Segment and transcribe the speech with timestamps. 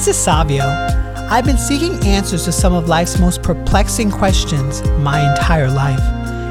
[0.00, 0.64] This is Savio.
[1.28, 6.00] I've been seeking answers to some of life's most perplexing questions my entire life.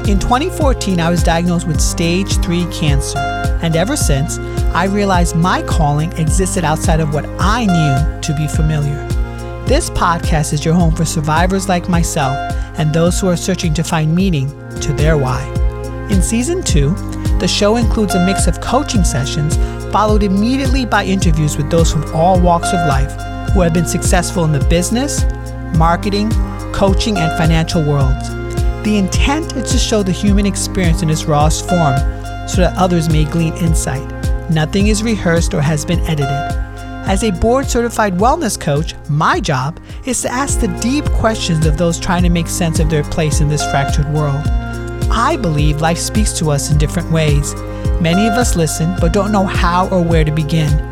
[0.08, 3.18] In 2014, I was diagnosed with stage 3 cancer,
[3.60, 4.38] and ever since,
[4.72, 9.04] I realized my calling existed outside of what I knew to be familiar.
[9.66, 12.36] This podcast is your home for survivors like myself
[12.78, 14.48] and those who are searching to find meaning
[14.78, 15.42] to their why.
[16.08, 16.90] In season 2,
[17.40, 19.56] the show includes a mix of coaching sessions
[19.90, 24.44] followed immediately by interviews with those from all walks of life who have been successful
[24.44, 25.24] in the business,
[25.76, 26.30] marketing,
[26.72, 28.28] coaching, and financial worlds.
[28.84, 31.96] The intent is to show the human experience in its rawest form
[32.48, 34.08] so that others may glean insight.
[34.50, 36.60] Nothing is rehearsed or has been edited.
[37.06, 41.76] As a board certified wellness coach, my job is to ask the deep questions of
[41.76, 44.46] those trying to make sense of their place in this fractured world.
[45.10, 47.54] I believe life speaks to us in different ways.
[48.00, 50.89] Many of us listen but don't know how or where to begin.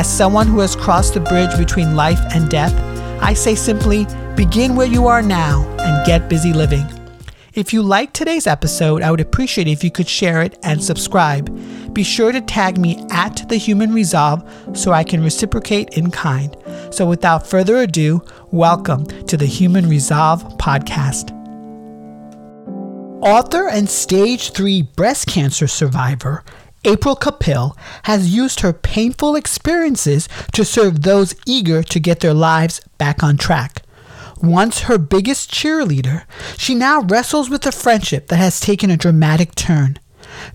[0.00, 2.72] As someone who has crossed the bridge between life and death,
[3.22, 6.86] I say simply begin where you are now and get busy living.
[7.52, 11.54] If you liked today's episode, I would appreciate if you could share it and subscribe.
[11.92, 16.56] Be sure to tag me at The Human Resolve so I can reciprocate in kind.
[16.90, 21.30] So without further ado, welcome to the Human Resolve podcast.
[23.20, 26.42] Author and stage 3 breast cancer survivor
[26.84, 32.80] April Capil has used her painful experiences to serve those eager to get their lives
[32.96, 33.82] back on track.
[34.42, 36.24] Once her biggest cheerleader,
[36.56, 39.98] she now wrestles with a friendship that has taken a dramatic turn.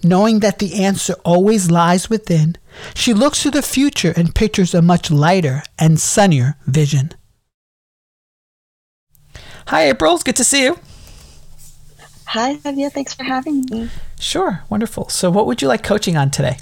[0.04, 2.56] Knowing that the answer always lies within,
[2.96, 7.12] she looks to the future and pictures a much lighter and sunnier vision.
[9.68, 10.16] Hi, April.
[10.16, 10.80] It's good to see you.
[12.28, 12.90] Hi, Savio.
[12.90, 13.90] Thanks for having me.
[14.26, 14.64] Sure.
[14.72, 15.10] Wonderful.
[15.10, 16.58] So, what would you like coaching on today?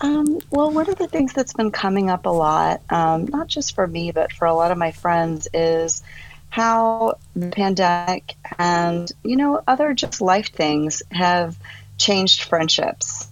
[0.00, 3.74] Um, well, one of the things that's been coming up a lot, um, not just
[3.74, 6.04] for me, but for a lot of my friends, is
[6.50, 11.58] how the pandemic and, you know, other just life things have
[11.96, 13.26] changed friendships.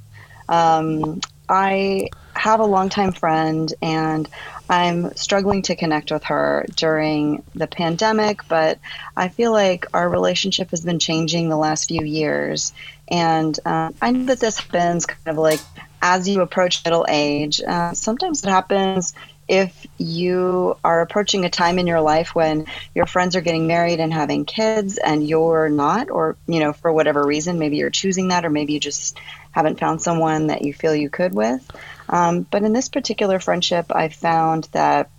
[0.48, 4.28] Um, I have a longtime friend and
[4.68, 8.78] I'm struggling to connect with her during the pandemic, but
[9.16, 12.72] I feel like our relationship has been changing the last few years.
[13.08, 15.60] And uh, I know that this happens kind of like
[16.02, 17.60] as you approach middle age.
[17.60, 19.14] Uh, sometimes it happens
[19.48, 24.00] if you are approaching a time in your life when your friends are getting married
[24.00, 28.28] and having kids and you're not, or, you know, for whatever reason, maybe you're choosing
[28.28, 29.18] that, or maybe you just
[29.52, 31.64] haven't found someone that you feel you could with.
[32.08, 35.10] Um, but in this particular friendship, I found that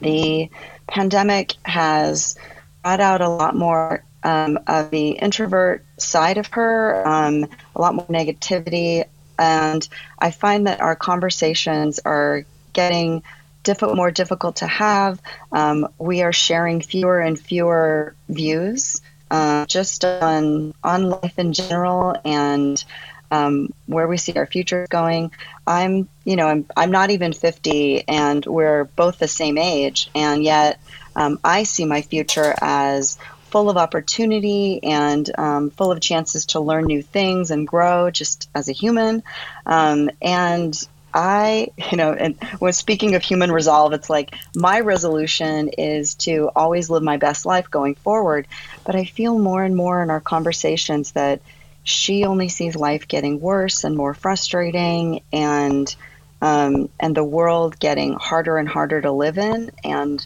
[0.00, 0.50] the
[0.86, 2.36] pandemic has
[2.82, 7.94] brought out a lot more um, of the introvert side of her, um, a lot
[7.94, 9.04] more negativity.
[9.38, 9.86] And
[10.18, 13.22] I find that our conversations are getting
[13.62, 15.20] diff- more difficult to have.
[15.52, 22.16] Um, we are sharing fewer and fewer views uh, just on, on life in general
[22.24, 22.82] and
[23.30, 25.32] um, where we see our future going.
[25.66, 30.10] I'm, you know, I'm, I'm not even 50 and we're both the same age.
[30.14, 30.80] And yet
[31.14, 33.18] um, I see my future as
[33.50, 38.48] full of opportunity and um, full of chances to learn new things and grow just
[38.54, 39.22] as a human.
[39.64, 40.78] Um, and
[41.14, 46.50] I, you know, and when speaking of human resolve, it's like my resolution is to
[46.54, 48.46] always live my best life going forward.
[48.84, 51.40] But I feel more and more in our conversations that
[51.88, 55.96] she only sees life getting worse and more frustrating and
[56.42, 59.70] um, and the world getting harder and harder to live in.
[59.82, 60.24] And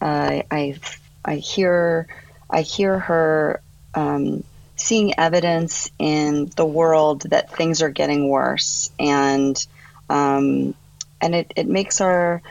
[0.00, 0.78] uh, I
[1.24, 2.06] I hear
[2.48, 3.60] I hear her
[3.94, 4.44] um,
[4.76, 8.90] seeing evidence in the world that things are getting worse.
[8.98, 9.66] And
[10.08, 10.74] um,
[11.20, 12.42] and it, it makes our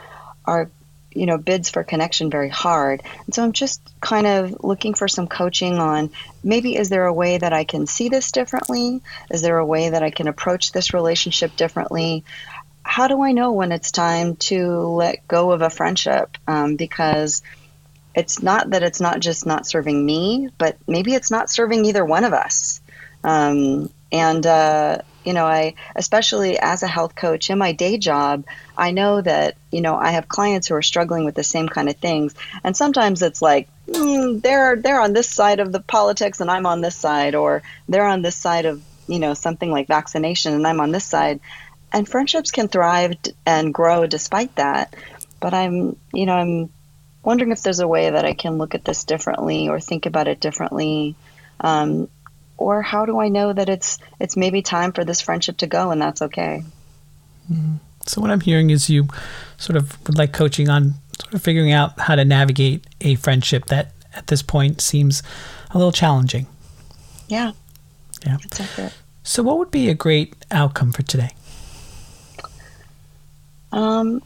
[0.43, 0.69] our
[1.11, 3.01] you know bids for connection very hard.
[3.25, 6.09] And so i'm just kind of looking for some coaching on
[6.43, 9.01] maybe is there a way that i can see this differently?
[9.29, 12.23] Is there a way that i can approach this relationship differently?
[12.83, 16.37] How do i know when it's time to let go of a friendship?
[16.47, 17.43] Um, because
[18.13, 22.03] it's not that it's not just not serving me but maybe it's not serving either
[22.03, 22.81] one of us.
[23.23, 28.45] Um, and uh, you know, I, especially as a health coach in my day job,
[28.77, 31.89] I know that, you know, I have clients who are struggling with the same kind
[31.89, 32.33] of things.
[32.63, 36.65] And sometimes it's like, mm, they're, they're on this side of the politics and I'm
[36.65, 40.65] on this side, or they're on this side of, you know, something like vaccination and
[40.65, 41.39] I'm on this side.
[41.93, 43.15] And friendships can thrive
[43.45, 44.95] and grow despite that.
[45.39, 46.69] But I'm, you know, I'm
[47.23, 50.27] wondering if there's a way that I can look at this differently or think about
[50.27, 51.15] it differently.
[51.59, 52.09] Um,
[52.61, 55.91] or how do I know that it's it's maybe time for this friendship to go
[55.91, 56.63] and that's okay?
[57.51, 57.75] Mm-hmm.
[58.05, 59.07] So what I'm hearing is you
[59.57, 63.65] sort of would like coaching on sort of figuring out how to navigate a friendship
[63.65, 65.23] that at this point seems
[65.71, 66.47] a little challenging.
[67.27, 67.51] Yeah.
[68.25, 68.37] Yeah.
[68.49, 68.93] That's
[69.23, 71.31] So what would be a great outcome for today?
[73.71, 74.21] Um,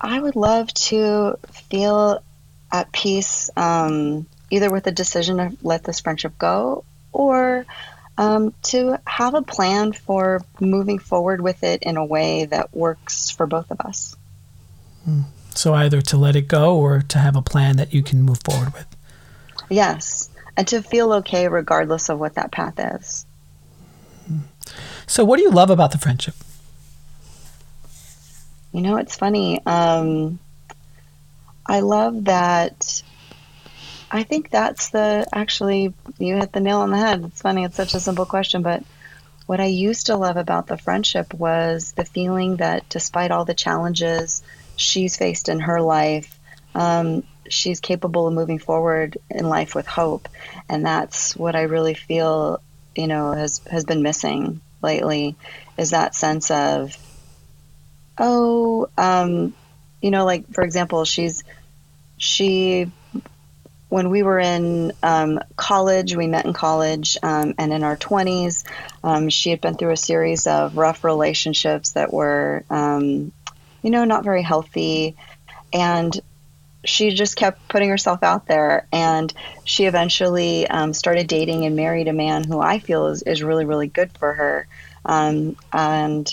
[0.00, 1.38] I would love to
[1.70, 2.22] feel
[2.72, 7.66] at peace, um, either with the decision to let this friendship go or
[8.18, 13.30] um, to have a plan for moving forward with it in a way that works
[13.30, 14.14] for both of us.
[15.54, 18.40] So either to let it go or to have a plan that you can move
[18.44, 18.86] forward with.
[19.68, 23.24] Yes, and to feel okay regardless of what that path is.
[25.06, 26.34] So what do you love about the friendship?
[28.72, 29.64] You know, it's funny.
[29.66, 30.38] Um,
[31.66, 33.02] I love that.
[34.10, 37.24] I think that's the actually, you hit the nail on the head.
[37.24, 38.82] It's funny, it's such a simple question, but
[39.46, 43.54] what I used to love about the friendship was the feeling that despite all the
[43.54, 44.42] challenges
[44.76, 46.38] she's faced in her life,
[46.74, 50.28] um, she's capable of moving forward in life with hope.
[50.68, 52.60] And that's what I really feel,
[52.96, 55.36] you know, has, has been missing lately
[55.76, 56.96] is that sense of,
[58.18, 59.54] oh, um,
[60.00, 61.44] you know, like for example, she's,
[62.16, 62.90] she
[63.90, 68.64] when we were in um, college, we met in college, um, and in our 20s,
[69.02, 73.32] um, she had been through a series of rough relationships that were, um,
[73.82, 75.16] you know, not very healthy.
[75.72, 76.18] And
[76.84, 78.86] she just kept putting herself out there.
[78.92, 79.34] And
[79.64, 83.64] she eventually um, started dating and married a man who I feel is, is really,
[83.64, 84.68] really good for her.
[85.04, 86.32] Um, and,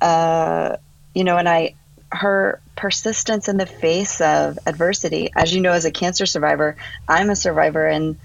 [0.00, 0.78] uh,
[1.14, 1.74] you know, and I,
[2.10, 5.30] her persistence in the face of adversity.
[5.34, 6.76] As you know, as a cancer survivor,
[7.08, 8.16] I'm a survivor, and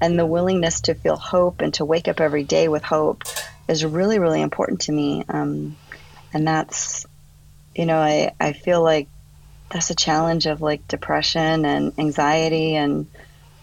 [0.00, 3.24] and the willingness to feel hope and to wake up every day with hope
[3.68, 5.24] is really, really important to me.
[5.28, 5.76] Um,
[6.32, 7.04] and that's,
[7.76, 9.08] you know, I I feel like
[9.70, 13.06] that's a challenge of like depression and anxiety and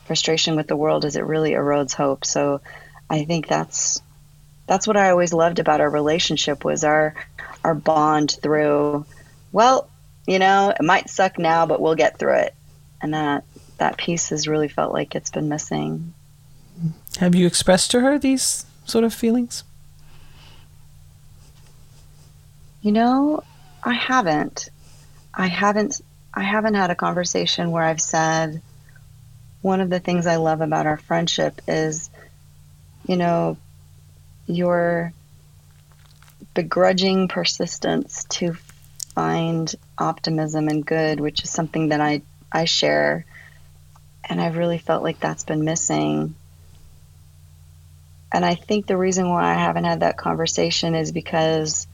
[0.06, 2.24] frustration with the world is it really erodes hope.
[2.24, 2.62] So
[3.10, 4.00] I think that's
[4.68, 7.16] that's what I always loved about our relationship was our
[7.64, 9.08] our bond through
[9.52, 9.90] well,
[10.27, 12.56] you know, it might suck now, but we'll get through it.
[13.01, 13.44] And that
[13.77, 16.13] that piece has really felt like it's been missing.
[17.19, 19.63] Have you expressed to her these sort of feelings?
[22.81, 23.44] You know,
[23.83, 24.69] I haven't.
[25.33, 26.01] I haven't
[26.33, 28.62] I haven't had a conversation where I've said
[29.62, 32.10] one of the things I love about our friendship is
[33.07, 33.57] you know
[34.48, 35.13] your
[36.54, 38.56] begrudging persistence to
[39.16, 42.22] find optimism and good, which is something that I,
[42.52, 43.26] I share.
[44.28, 46.36] And I've really felt like that's been missing.
[48.32, 51.88] And I think the reason why I haven't had that conversation is because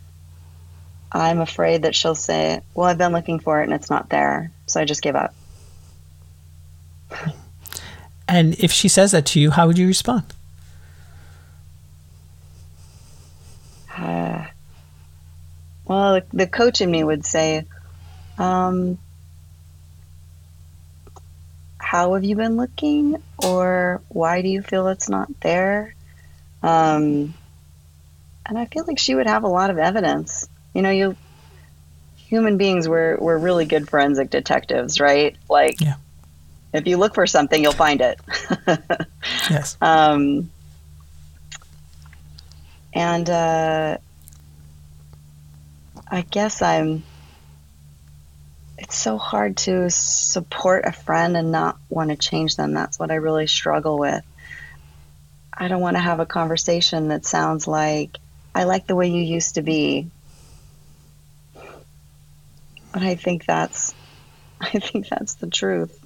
[1.11, 4.51] I'm afraid that she'll say, Well, I've been looking for it and it's not there.
[4.65, 5.35] So I just give up.
[8.27, 10.23] And if she says that to you, how would you respond?
[13.93, 14.45] Uh,
[15.91, 17.65] well, the coach in me would say,
[18.37, 18.97] um,
[21.77, 23.21] How have you been looking?
[23.37, 25.93] Or why do you feel it's not there?
[26.63, 27.33] Um,
[28.45, 30.47] and I feel like she would have a lot of evidence.
[30.73, 31.17] You know, you
[32.15, 35.35] human beings we're we're really good forensic detectives, right?
[35.49, 35.95] Like yeah.
[36.71, 38.17] if you look for something, you'll find it.
[39.49, 39.75] yes.
[39.81, 40.51] Um,
[42.93, 43.97] and uh,
[46.11, 47.03] I guess I'm.
[48.77, 52.73] It's so hard to support a friend and not want to change them.
[52.73, 54.23] That's what I really struggle with.
[55.53, 58.17] I don't want to have a conversation that sounds like,
[58.55, 60.09] I like the way you used to be.
[61.53, 63.93] But I think that's,
[64.61, 65.97] I think that's the truth.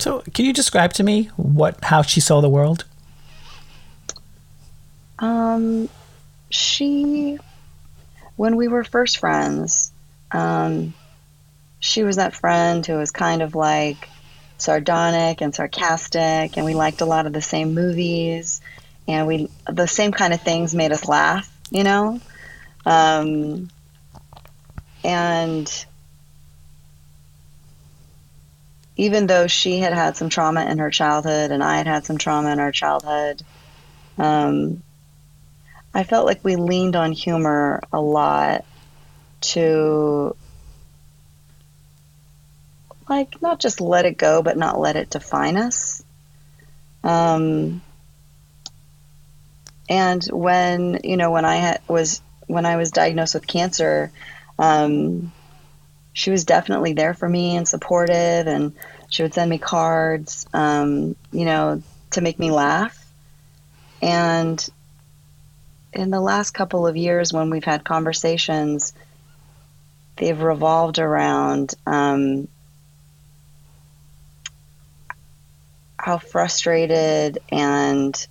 [0.00, 2.84] So, can you describe to me what how she saw the world?
[5.18, 5.88] Um,
[6.50, 7.38] she
[8.36, 9.92] when we were first friends,
[10.30, 10.94] um,
[11.78, 14.08] she was that friend who was kind of like
[14.58, 18.60] sardonic and sarcastic, and we liked a lot of the same movies,
[19.06, 22.20] and we the same kind of things made us laugh, you know.
[22.86, 23.70] Um,
[25.02, 25.86] and
[28.96, 32.18] even though she had had some trauma in her childhood, and I had had some
[32.18, 33.42] trauma in our childhood,
[34.18, 34.82] um,
[35.94, 38.64] I felt like we leaned on humor a lot
[39.40, 40.34] to
[43.08, 46.02] like not just let it go, but not let it define us.
[47.04, 47.82] Um,
[49.88, 54.10] and when you know when I was when I was diagnosed with cancer,
[54.58, 55.32] um,
[56.12, 58.72] she was definitely there for me and supportive, and
[59.10, 61.82] she would send me cards, um, you know,
[62.12, 62.98] to make me laugh.
[64.02, 64.66] And
[65.94, 68.92] in the last couple of years, when we've had conversations,
[70.16, 72.48] they've revolved around um,
[75.98, 78.26] how frustrated and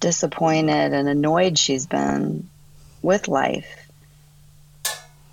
[0.00, 2.48] disappointed and annoyed she's been
[3.02, 3.88] with life.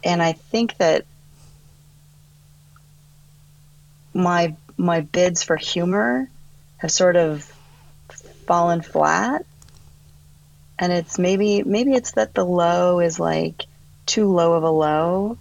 [0.04, 1.06] And I think that
[4.14, 6.30] my my bids for humor
[6.78, 7.52] have sort of
[8.46, 9.46] fallen flat.
[10.78, 13.66] And it's maybe maybe it's that the low is like
[14.06, 15.38] too low of a low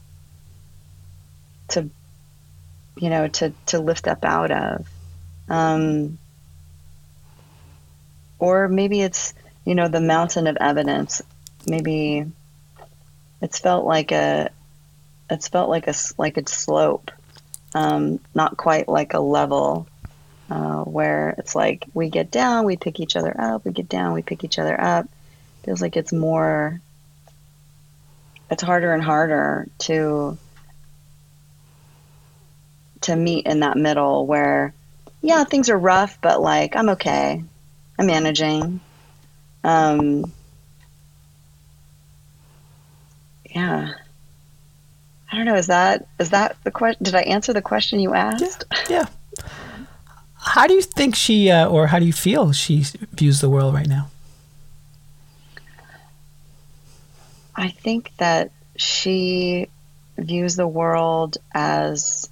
[1.69, 1.91] to
[2.97, 4.88] you know to to lift up out of.
[5.49, 6.19] Um,
[8.38, 11.21] or maybe it's you know the mountain of evidence.
[11.67, 12.26] Maybe
[13.41, 14.50] it's felt like a
[15.29, 17.11] it's felt like a like a slope
[17.75, 19.87] um, not quite like a level
[20.49, 24.12] uh, where it's like we get down we pick each other up we get down
[24.12, 25.09] we pick each other up
[25.64, 26.80] feels like it's more
[28.50, 30.37] it's harder and harder to
[33.00, 34.73] to meet in that middle where
[35.23, 37.42] yeah things are rough but like i'm okay.
[37.99, 38.80] I'm managing.
[39.62, 40.33] Um
[43.49, 43.92] yeah.
[45.30, 45.54] I don't know.
[45.54, 48.64] Is that is that the question did i answer the question you asked?
[48.90, 49.06] yeah,
[49.38, 49.44] yeah.
[50.35, 53.75] how do you think she uh, or how do you feel she views the world
[53.75, 54.11] right now
[57.56, 59.68] I think that she
[60.16, 62.28] views the world as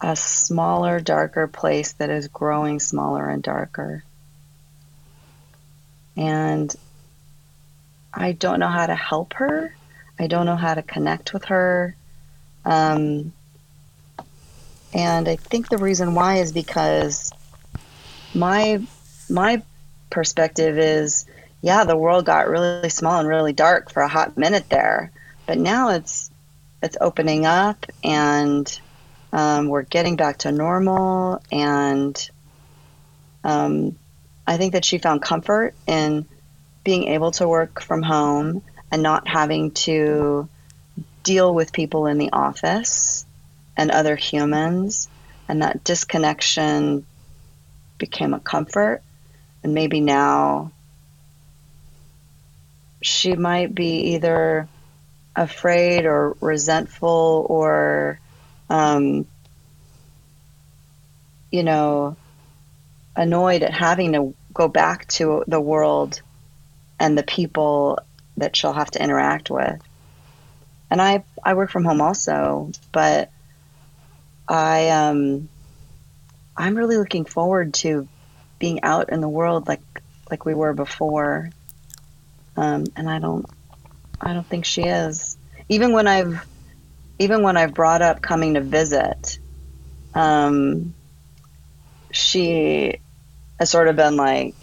[0.00, 4.04] a smaller, darker place that is growing smaller and darker.
[6.16, 6.74] And
[8.14, 9.74] I don't know how to help her.
[10.18, 11.96] I don't know how to connect with her.
[12.64, 13.32] Um,
[14.92, 17.32] and I think the reason why is because
[18.34, 18.82] my
[19.28, 19.62] my
[20.10, 21.26] perspective is
[21.60, 25.10] yeah, the world got really small and really dark for a hot minute there,
[25.46, 26.30] but now it's
[26.82, 28.80] it's opening up and
[29.32, 31.42] um, we're getting back to normal.
[31.50, 32.30] And
[33.44, 33.98] um,
[34.46, 36.26] I think that she found comfort in
[36.84, 40.48] being able to work from home and not having to
[41.24, 43.26] deal with people in the office
[43.76, 45.08] and other humans.
[45.48, 47.04] And that disconnection
[47.98, 49.02] became a comfort.
[49.62, 50.72] And maybe now
[53.00, 54.68] she might be either
[55.36, 58.18] afraid or resentful or,
[58.68, 59.26] um,
[61.50, 62.16] you know,
[63.14, 66.20] annoyed at having to go back to the world
[66.98, 67.98] and the people
[68.36, 69.80] that she'll have to interact with.
[70.90, 73.30] And I, I work from home also, but
[74.48, 75.48] I, um,
[76.56, 78.08] I'm really looking forward to
[78.58, 79.82] being out in the world like,
[80.30, 81.50] like we were before
[82.58, 83.46] um, and I don't,
[84.20, 85.38] I don't think she is.
[85.68, 86.44] Even when I've,
[87.20, 89.38] even when I've brought up coming to visit,
[90.12, 90.92] um,
[92.10, 92.98] she
[93.60, 94.56] has sort of been like,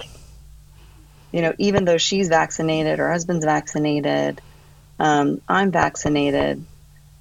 [1.31, 4.41] you know, even though she's vaccinated, her husband's vaccinated,
[4.99, 6.65] um, I'm vaccinated.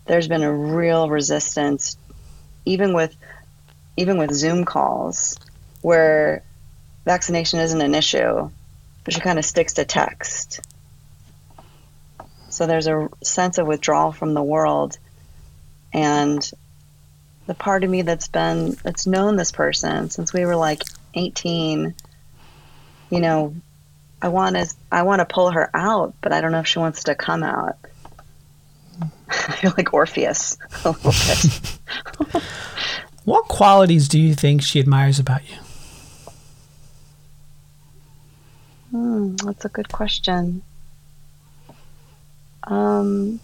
[0.07, 1.97] There's been a real resistance,
[2.65, 3.15] even with,
[3.97, 5.39] even with Zoom calls,
[5.83, 6.43] where
[7.05, 8.51] vaccination isn't an issue
[9.05, 10.61] but she kind of sticks to text.
[12.49, 14.97] So there's a sense of withdrawal from the world.
[15.93, 16.49] And
[17.47, 20.83] the part of me that's been, that's known this person since we were like
[21.15, 21.95] 18,
[23.11, 23.55] you know,
[24.23, 26.79] I want to, I want to pull her out, but I don't know if she
[26.79, 27.77] wants to come out.
[29.29, 32.43] I feel like Orpheus a little bit.
[33.25, 35.57] what qualities do you think she admires about you?
[38.95, 40.63] Hmm, that's a good question.
[42.63, 43.41] Um,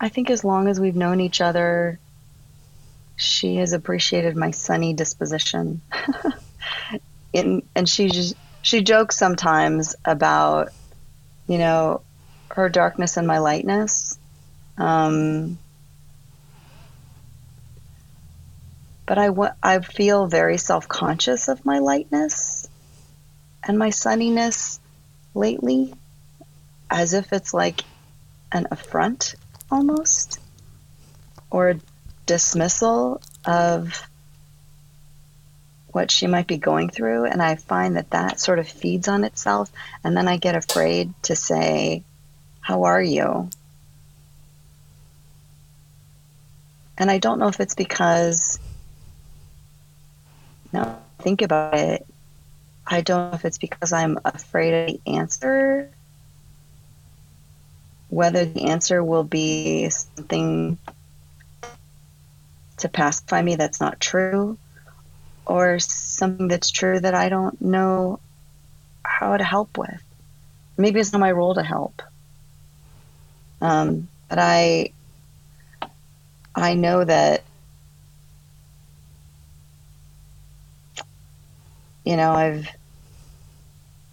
[0.00, 2.00] I think as long as we've known each other,
[3.16, 5.82] she has appreciated my sunny disposition.
[7.34, 10.70] In, and she just, she jokes sometimes about,
[11.46, 12.00] you know,
[12.52, 14.18] her darkness and my lightness.
[14.78, 15.58] Um,
[19.06, 19.28] but I,
[19.62, 22.55] I feel very self conscious of my lightness
[23.66, 24.78] and my sunniness
[25.34, 25.92] lately
[26.90, 27.82] as if it's like
[28.52, 29.34] an affront
[29.70, 30.38] almost
[31.50, 31.80] or a
[32.26, 34.08] dismissal of
[35.88, 37.24] what she might be going through.
[37.24, 39.72] And I find that that sort of feeds on itself.
[40.04, 42.04] And then I get afraid to say,
[42.60, 43.48] How are you?
[46.98, 48.58] And I don't know if it's because,
[50.72, 52.06] now think about it,
[52.86, 55.90] I don't know if it's because I'm afraid of the answer,
[58.08, 60.78] whether the answer will be something
[62.78, 64.56] to pacify me that's not true,
[65.46, 68.20] or something that's true that I don't know
[69.04, 70.02] how to help with.
[70.76, 72.02] Maybe it's not my role to help.
[73.60, 74.92] Um, but I,
[76.54, 77.42] I know that,
[82.06, 82.68] you know, I've,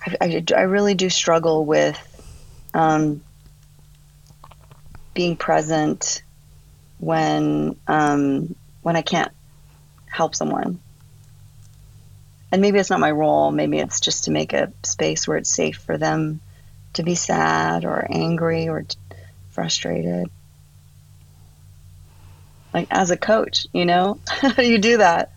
[0.06, 1.98] I, I, I really do struggle with
[2.74, 3.24] um,
[5.14, 6.24] being present
[6.98, 9.32] when um, when I can't
[10.08, 10.80] help someone.
[12.52, 13.52] And maybe it's not my role.
[13.52, 16.42] Maybe it's just to make a space where it's safe for them
[16.94, 18.86] to be sad or angry or
[19.52, 20.30] frustrated.
[22.74, 25.32] Like as a coach, you know, how do you do that?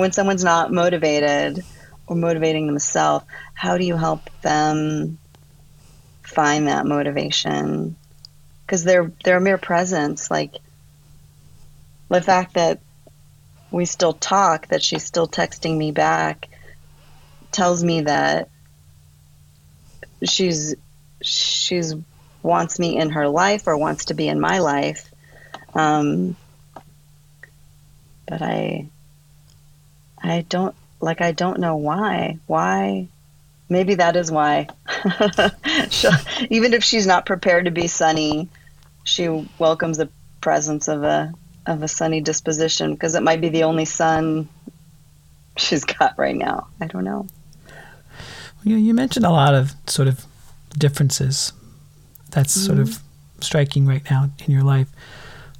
[0.00, 1.62] When someone's not motivated
[2.06, 5.18] or motivating themselves, how do you help them
[6.22, 7.96] find that motivation
[8.70, 10.30] because they're they're a mere presence.
[10.30, 10.54] Like
[12.08, 12.80] the fact that
[13.72, 16.48] we still talk, that she's still texting me back,
[17.50, 18.48] tells me that
[20.22, 20.76] she's
[21.20, 21.94] she's
[22.42, 25.10] wants me in her life or wants to be in my life.
[25.74, 26.36] Um,
[28.28, 28.88] but I
[30.22, 32.38] I don't like I don't know why.
[32.46, 33.08] Why
[33.70, 34.68] maybe that is why.
[36.50, 38.48] even if she's not prepared to be sunny,
[39.04, 40.10] she welcomes the
[40.42, 41.32] presence of a
[41.66, 44.48] of a sunny disposition because it might be the only sun
[45.56, 46.66] she's got right now.
[46.80, 47.26] I don't know.
[48.64, 50.26] You, you mentioned a lot of sort of
[50.76, 51.52] differences.
[52.30, 52.66] That's mm-hmm.
[52.66, 53.02] sort of
[53.40, 54.88] striking right now in your life.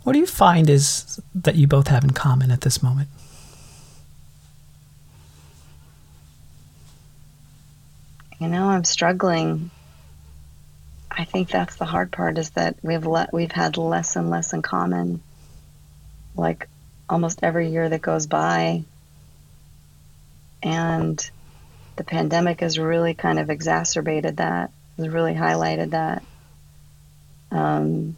[0.02, 3.08] What do you find is that you both have in common at this moment?
[8.40, 9.70] You know, I'm struggling
[11.10, 14.52] I think that's the hard part is that we've let we've had less and less
[14.52, 15.22] in common.
[16.36, 16.68] Like
[17.08, 18.84] almost every year that goes by.
[20.62, 21.30] And
[21.96, 26.22] the pandemic has really kind of exacerbated that, has really highlighted that.
[27.50, 28.16] Um,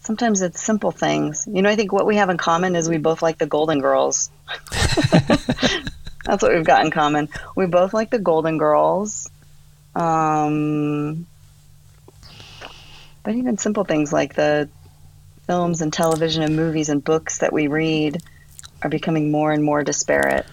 [0.00, 1.46] sometimes it's simple things.
[1.50, 3.80] You know, I think what we have in common is we both like the Golden
[3.80, 4.30] Girls.
[6.24, 7.28] That's what we've got in common.
[7.56, 9.30] We both like the Golden Girls.
[9.94, 11.26] Um,
[13.22, 14.68] but even simple things like the
[15.46, 18.22] films and television and movies and books that we read
[18.82, 20.46] are becoming more and more disparate.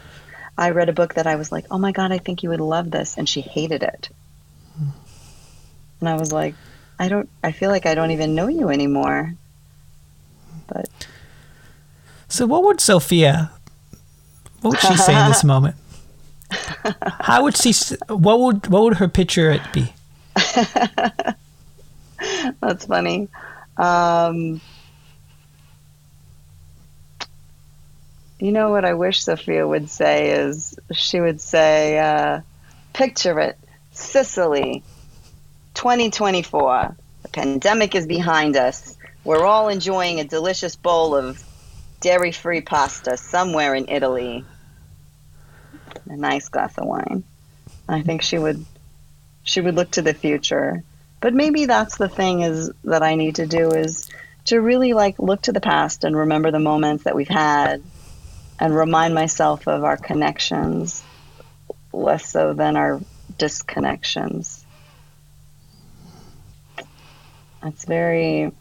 [0.57, 2.59] I read a book that I was like, "Oh my god, I think you would
[2.59, 4.09] love this," and she hated it.
[5.99, 6.55] And I was like,
[6.99, 7.29] "I don't.
[7.43, 9.35] I feel like I don't even know you anymore."
[10.67, 10.89] But
[12.27, 13.51] so, what would Sophia?
[14.61, 15.75] What would she say in this moment?
[17.19, 17.73] How would she?
[18.07, 19.93] What would what would her picture it be?
[22.61, 23.27] That's funny.
[23.77, 24.59] Um,
[28.39, 32.41] you know what I wish Sophia would say is she would say, uh,
[32.93, 33.57] "Picture it,
[33.91, 34.83] Sicily,
[35.75, 36.95] 2024.
[37.21, 38.97] The pandemic is behind us.
[39.23, 41.43] We're all enjoying a delicious bowl of
[41.99, 44.45] dairy-free pasta somewhere in Italy."
[46.09, 47.23] a nice glass of wine.
[47.87, 48.65] I think she would
[49.43, 50.83] she would look to the future.
[51.21, 54.09] But maybe that's the thing is that I need to do is
[54.45, 57.83] to really like look to the past and remember the moments that we've had
[58.59, 61.03] and remind myself of our connections
[61.91, 62.99] less so than our
[63.37, 64.63] disconnections.
[67.63, 68.51] It's very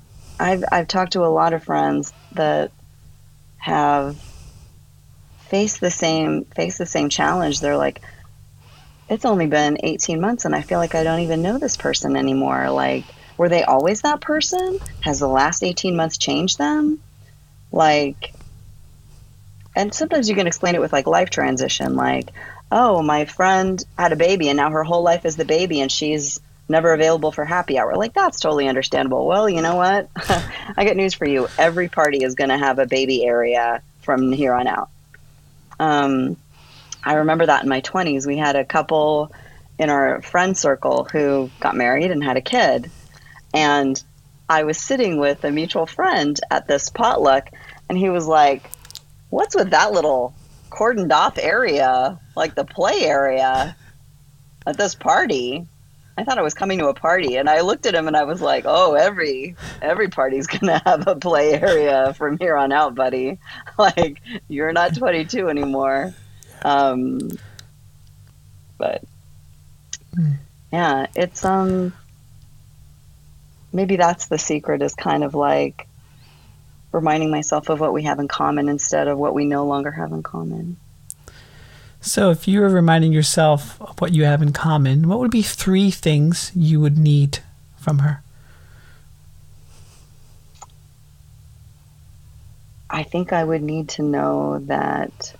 [0.40, 2.72] I've I've talked to a lot of friends that
[3.68, 4.16] have
[5.50, 7.60] faced the same face the same challenge.
[7.60, 8.02] They're like
[9.08, 12.16] it's only been 18 months and i feel like i don't even know this person
[12.16, 12.70] anymore.
[12.70, 13.04] Like
[13.36, 14.78] were they always that person?
[15.00, 16.98] Has the last 18 months changed them?
[17.70, 18.34] Like
[19.76, 22.30] and sometimes you can explain it with like life transition like
[22.72, 25.92] oh my friend had a baby and now her whole life is the baby and
[25.92, 27.96] she's never available for happy hour.
[27.96, 29.26] Like that's totally understandable.
[29.26, 30.08] Well you know what?
[30.76, 31.48] I got news for you.
[31.58, 34.90] Every party is going to have a baby area from here on out.
[35.80, 36.36] Um,
[37.04, 39.32] I remember that in my 20s, we had a couple
[39.78, 42.90] in our friend circle who got married and had a kid.
[43.54, 44.02] And
[44.48, 47.50] I was sitting with a mutual friend at this potluck,
[47.88, 48.70] and he was like,
[49.30, 50.34] what's with that little
[50.70, 53.76] cordoned off area, like the play area
[54.66, 55.66] at this party?
[56.18, 58.24] I thought I was coming to a party, and I looked at him and I
[58.24, 62.96] was like, "Oh, every every party's gonna have a play area from here on out,
[62.96, 63.38] buddy.
[63.78, 66.12] Like you're not 22 anymore."
[66.62, 67.30] Um,
[68.76, 69.04] but
[70.72, 71.92] yeah, it's um
[73.72, 75.86] maybe that's the secret is kind of like
[76.90, 80.10] reminding myself of what we have in common instead of what we no longer have
[80.10, 80.78] in common.
[82.00, 85.42] So, if you were reminding yourself of what you have in common, what would be
[85.42, 87.40] three things you would need
[87.76, 88.22] from her?
[92.88, 95.34] I think I would need to know that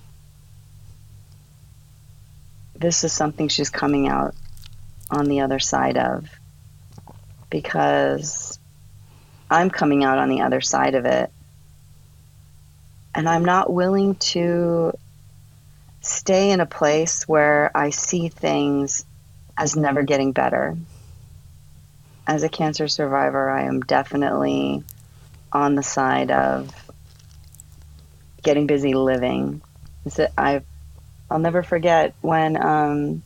[2.74, 4.34] this is something she's coming out
[5.10, 6.28] on the other side of
[7.50, 8.58] because
[9.50, 11.30] I'm coming out on the other side of it.
[13.14, 14.92] And I'm not willing to
[16.00, 19.04] stay in a place where I see things
[19.56, 20.76] as never getting better.
[22.26, 24.84] As a cancer survivor, I am definitely
[25.52, 26.70] on the side of
[28.42, 29.62] getting busy living.
[30.36, 30.64] I've,
[31.30, 33.22] I'll never forget when um,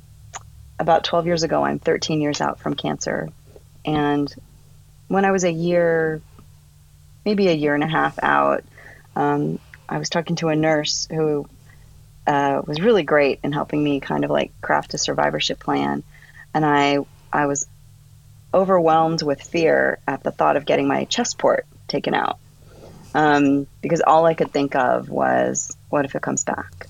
[0.79, 3.29] about 12 years ago, I'm 13 years out from cancer.
[3.85, 4.33] And
[5.09, 6.23] when I was a year,
[7.25, 8.65] maybe a year and a half out,
[9.15, 9.59] um,
[9.89, 11.47] I was talking to a nurse who
[12.27, 16.03] uh, was really great in helping me kind of like craft a survivorship plan.
[16.55, 16.99] And I,
[17.33, 17.67] I was
[18.55, 22.39] overwhelmed with fear at the thought of getting my chest port taken out.
[23.15, 26.87] Um, because all I could think of was, what if it comes back?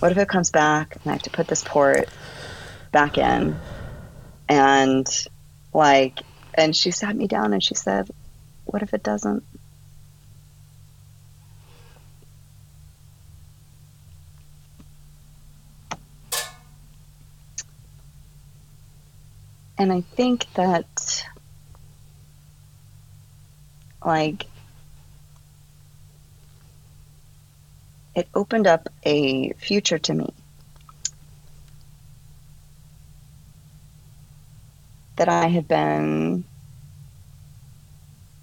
[0.00, 2.08] What if it comes back and I have to put this port
[2.92, 3.56] back in?
[4.48, 5.08] And
[5.72, 6.20] like,
[6.54, 8.08] and she sat me down and she said,
[8.64, 9.44] What if it doesn't?
[19.78, 21.24] And I think that,
[24.04, 24.46] like,
[28.14, 30.32] it opened up a future to me
[35.16, 36.44] that I had been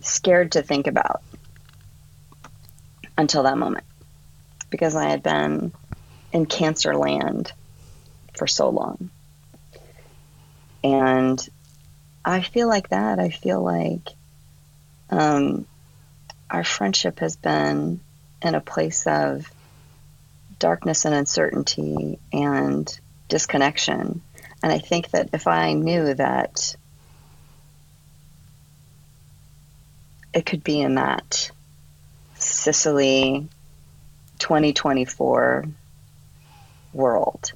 [0.01, 1.23] scared to think about
[3.17, 3.85] until that moment
[4.69, 5.71] because I had been
[6.31, 7.51] in cancer land
[8.35, 9.09] for so long.
[10.83, 11.39] And
[12.25, 13.19] I feel like that.
[13.19, 14.09] I feel like
[15.09, 15.65] um,
[16.49, 17.99] our friendship has been
[18.41, 19.45] in a place of
[20.59, 24.21] darkness and uncertainty and disconnection
[24.63, 26.77] and I think that if I knew that
[30.33, 31.51] it could be in that
[32.35, 33.49] Sicily
[34.39, 35.65] 2024
[36.93, 37.51] world,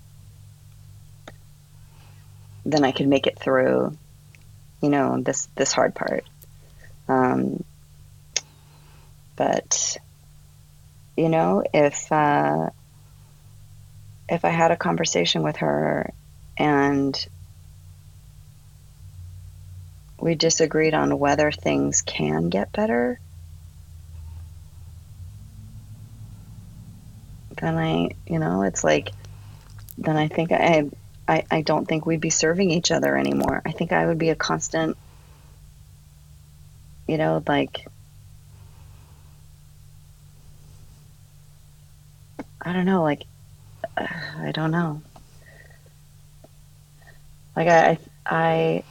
[2.68, 3.98] then I could make it through,
[4.82, 6.26] you know, this this hard part.
[7.08, 7.64] Um,
[9.36, 9.98] but
[11.16, 12.70] you know, if uh,
[14.30, 16.12] if I had a conversation with her
[16.58, 17.28] and
[20.20, 23.20] we disagreed on whether things can get better,
[27.62, 29.12] then I, you know, it's like,
[29.98, 30.90] then I think I,
[31.28, 33.62] I, I don't think we'd be serving each other anymore.
[33.66, 34.98] I think I would be a constant,
[37.08, 37.86] you know, like,
[42.62, 43.24] I don't know, like,
[43.98, 44.08] uh,
[44.40, 45.02] I don't know.
[47.56, 48.84] Like I, I,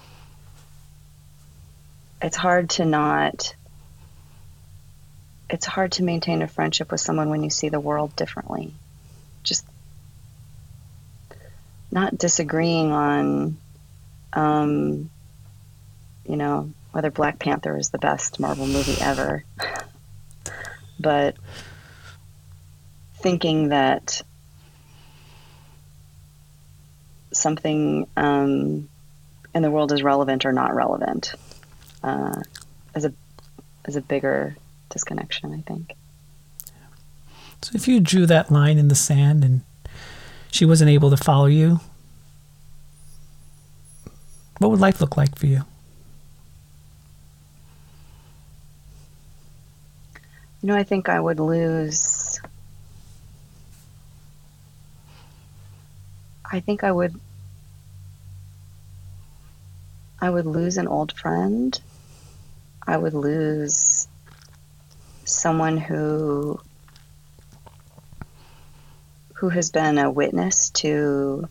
[2.21, 3.55] it's hard to not.
[5.49, 8.75] It's hard to maintain a friendship with someone when you see the world differently.
[9.45, 9.65] Just
[11.97, 13.57] not disagreeing on,
[14.35, 15.11] um,
[16.29, 19.43] you know, whether Black Panther is the best Marvel movie ever,
[21.01, 21.37] but
[23.15, 24.21] thinking that
[27.33, 28.89] something um,
[29.55, 31.33] in the world is relevant or not relevant
[32.05, 32.43] uh,
[32.95, 33.13] as a
[33.87, 34.55] as a bigger
[34.91, 35.95] disconnection, I think.
[37.63, 39.63] So if you drew that line in the sand and
[40.51, 41.81] she wasn't able to follow you,
[44.59, 45.63] what would life look like for you?
[50.63, 52.41] You know, I think I would lose.
[56.51, 57.21] I think I would
[60.21, 61.79] I would lose an old friend.
[62.87, 64.09] I would lose
[65.25, 66.59] someone who
[69.37, 71.47] who has been a witness to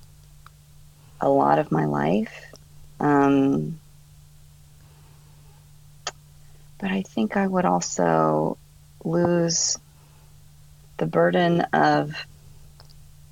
[1.22, 2.34] a lot of my life.
[3.00, 3.80] Um,
[6.80, 8.58] but I think I would also
[9.04, 9.78] lose
[10.98, 12.16] the burden of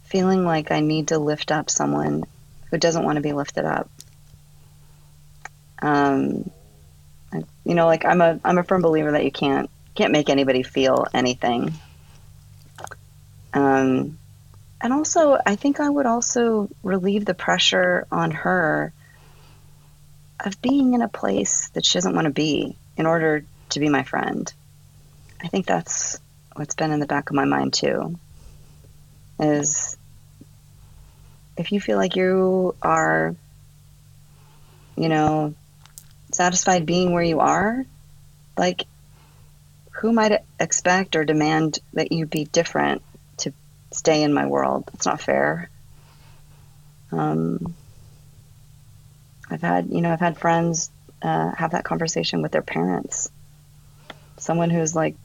[0.04, 2.24] feeling like I need to lift up someone
[2.70, 3.90] who doesn't want to be lifted up.
[5.82, 6.52] Um,
[7.34, 10.30] I, you know, like I'm a I'm a firm believer that you can't can't make
[10.30, 11.74] anybody feel anything.
[13.54, 14.18] Um,
[14.84, 18.92] and also, I think I would also relieve the pressure on her
[20.42, 23.88] of being in a place that she doesn't want to be in order to be
[23.88, 24.52] my friend.
[25.42, 26.20] I think that's
[26.58, 28.20] what's been in the back of my mind too.
[29.40, 29.98] Is
[31.56, 33.34] if you feel like you are,
[34.98, 35.54] you know,
[36.34, 37.86] satisfied being where you are,
[38.58, 38.86] like
[39.92, 43.02] who might expect or demand that you be different
[43.94, 44.90] stay in my world?
[44.94, 45.70] It's not fair.
[47.12, 47.76] Um,
[49.50, 50.90] I've had, you know, I've had friends
[51.22, 53.30] uh, have that conversation with their parents.
[54.38, 55.16] Someone who's like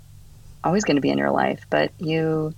[0.63, 2.55] always going to be in your life, but you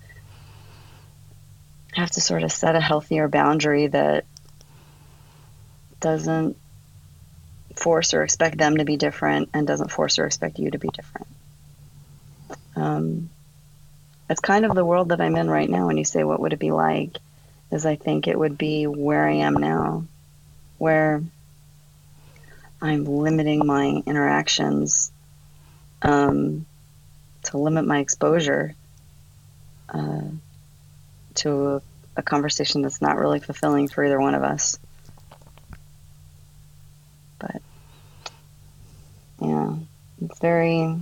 [1.93, 4.25] have to sort of set a healthier boundary that
[6.01, 6.57] doesn't
[7.77, 10.89] force or expect them to be different and doesn't force or expect you to be
[10.89, 11.27] different.
[12.77, 13.31] Um,
[14.31, 15.89] it's kind of the world that I'm in right now.
[15.89, 17.19] When you say, what would it be like?
[17.73, 20.05] Is I think it would be where I am now,
[20.79, 21.23] where
[22.81, 25.11] I'm limiting my interactions
[26.03, 26.65] um,
[27.45, 28.77] to limit my exposure
[29.89, 30.23] uh,
[31.35, 31.83] to a,
[32.17, 34.79] a conversation that's not really fulfilling for either one of us.
[37.41, 37.63] But
[39.43, 39.75] yeah,
[40.23, 41.01] it's very.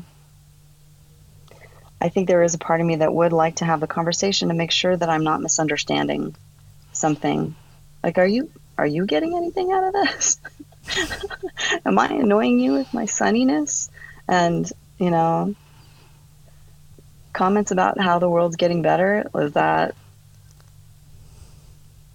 [2.00, 4.48] I think there is a part of me that would like to have the conversation
[4.48, 6.34] to make sure that I'm not misunderstanding
[6.92, 7.54] something.
[8.02, 10.40] Like, are you are you getting anything out of this?
[11.84, 13.90] Am I annoying you with my sunniness?
[14.28, 15.54] And you know,
[17.32, 19.94] comments about how the world's getting better was that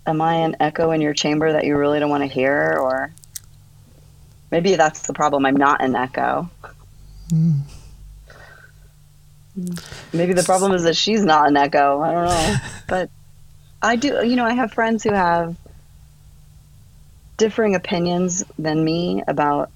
[0.05, 3.11] am I an echo in your chamber that you really don't want to hear or
[4.51, 6.49] maybe that's the problem I'm not an echo.
[7.29, 7.61] Mm.
[10.13, 12.01] Maybe the problem is that she's not an echo.
[12.01, 12.55] I don't know.
[12.87, 13.09] but
[13.81, 15.55] I do, you know, I have friends who have
[17.37, 19.69] differing opinions than me about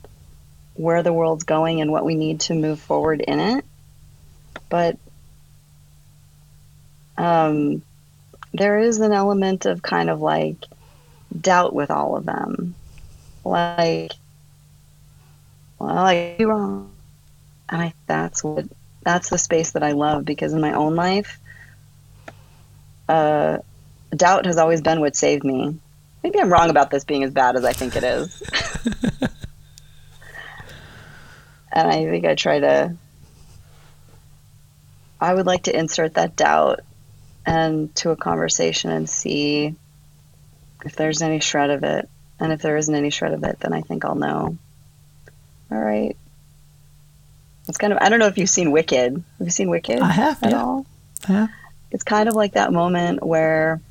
[0.75, 3.65] where the world's going and what we need to move forward in it.
[4.69, 4.97] But
[7.17, 7.81] um,
[8.53, 10.57] there is an element of kind of like
[11.39, 12.75] doubt with all of them.
[13.43, 14.11] Like,
[15.79, 16.91] well, I could be wrong.
[17.69, 18.65] And I, that's what,
[19.07, 21.39] that's the space that I love because in my own life,
[23.07, 23.59] uh,
[24.13, 25.79] doubt has always been what saved me.
[26.21, 28.43] Maybe I'm wrong about this being as bad as I think it is.
[31.71, 32.97] and I think I try to,
[35.21, 36.81] I would like to insert that doubt
[37.45, 39.73] and to a conversation and see
[40.83, 42.09] if there's any shred of it.
[42.41, 44.57] And if there isn't any shred of it, then I think I'll know.
[45.71, 46.17] All right.
[47.67, 49.13] It's kind of, I don't know if you've seen Wicked.
[49.13, 49.99] Have you seen Wicked?
[49.99, 50.61] I have, at yeah.
[50.61, 50.85] all?
[51.27, 51.47] Yeah.
[51.91, 53.81] It's kind of like that moment where,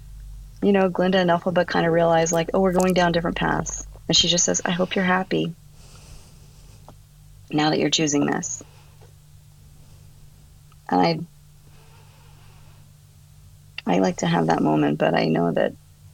[0.62, 3.86] you know, Glinda and Elphaba kind of realize, like, oh, we're going down different paths.
[4.08, 5.54] And she just says, I hope you're happy
[7.50, 8.62] now that you're choosing this.
[10.88, 11.20] And I
[13.86, 15.72] I like to have that moment, but I know that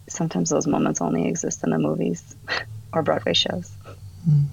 [0.09, 2.23] sometimes those moments only exist in the movies
[2.93, 3.71] or Broadway shows.
[4.29, 4.47] Mm.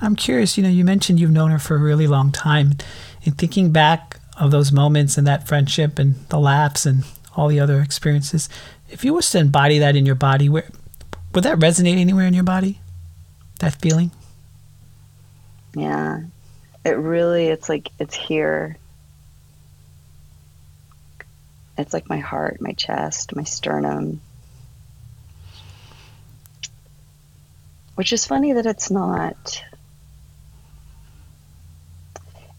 [0.00, 2.74] I'm curious, you know, you mentioned you've known her for a really long time.
[3.22, 7.04] In thinking back of those moments and that friendship and the laughs and
[7.36, 8.48] all the other experiences,
[8.88, 10.68] if you was to embody that in your body, where
[11.34, 12.80] would that resonate anywhere in your body?
[13.60, 14.10] That feeling?
[15.74, 16.22] Yeah.
[16.84, 18.78] It really it's like it's here
[21.78, 24.20] it's like my heart, my chest, my sternum.
[27.94, 29.62] Which is funny that it's not.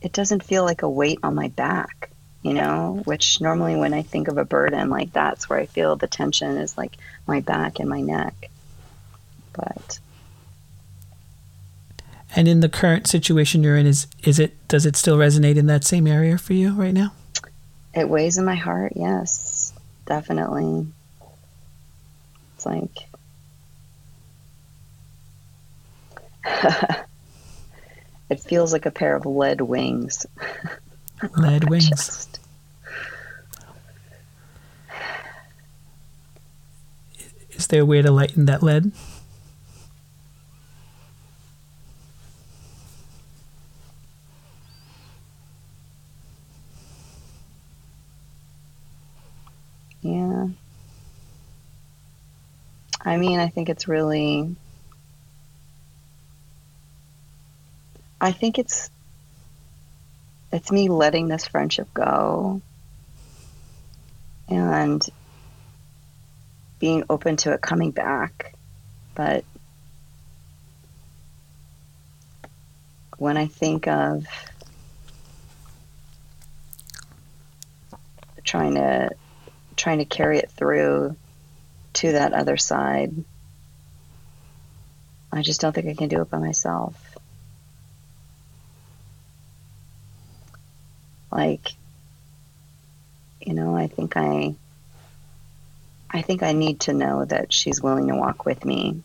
[0.01, 2.09] It doesn't feel like a weight on my back,
[2.41, 5.95] you know, which normally when I think of a burden, like that's where I feel
[5.95, 6.95] the tension is like
[7.27, 8.49] my back and my neck.
[9.53, 9.99] But
[12.35, 15.65] and in the current situation you're in is is it does it still resonate in
[15.65, 17.13] that same area for you right now?
[17.93, 19.73] It weighs in my heart, yes,
[20.05, 20.87] definitely.
[22.55, 23.09] It's like
[28.29, 30.25] it feels like a pair of lead wings.
[31.37, 32.27] Lead wings.
[37.51, 38.91] Is there a way to lighten that lead?
[50.01, 50.47] Yeah.
[53.01, 54.55] I mean, I think it's really.
[58.21, 58.89] I think it's.
[60.51, 62.61] It's me letting this friendship go
[64.47, 65.05] and
[66.79, 68.55] being open to it coming back.
[69.13, 69.45] But
[73.17, 74.25] when I think of
[78.43, 79.11] trying to
[79.75, 81.15] trying to carry it through
[81.93, 83.13] to that other side.
[85.31, 87.08] I just don't think I can do it by myself.
[91.31, 91.69] Like,
[93.41, 94.55] you know, I think I
[96.11, 99.01] I think I need to know that she's willing to walk with me.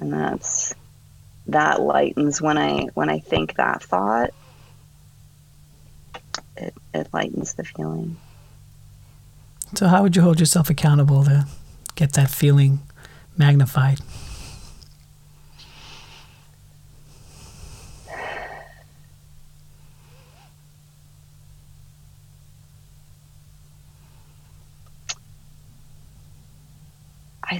[0.00, 0.74] And that's
[1.46, 4.30] that lightens when I when I think that thought
[6.56, 8.16] it, it lightens the feeling.
[9.74, 11.46] So, how would you hold yourself accountable to
[11.94, 12.80] get that feeling
[13.36, 14.00] magnified?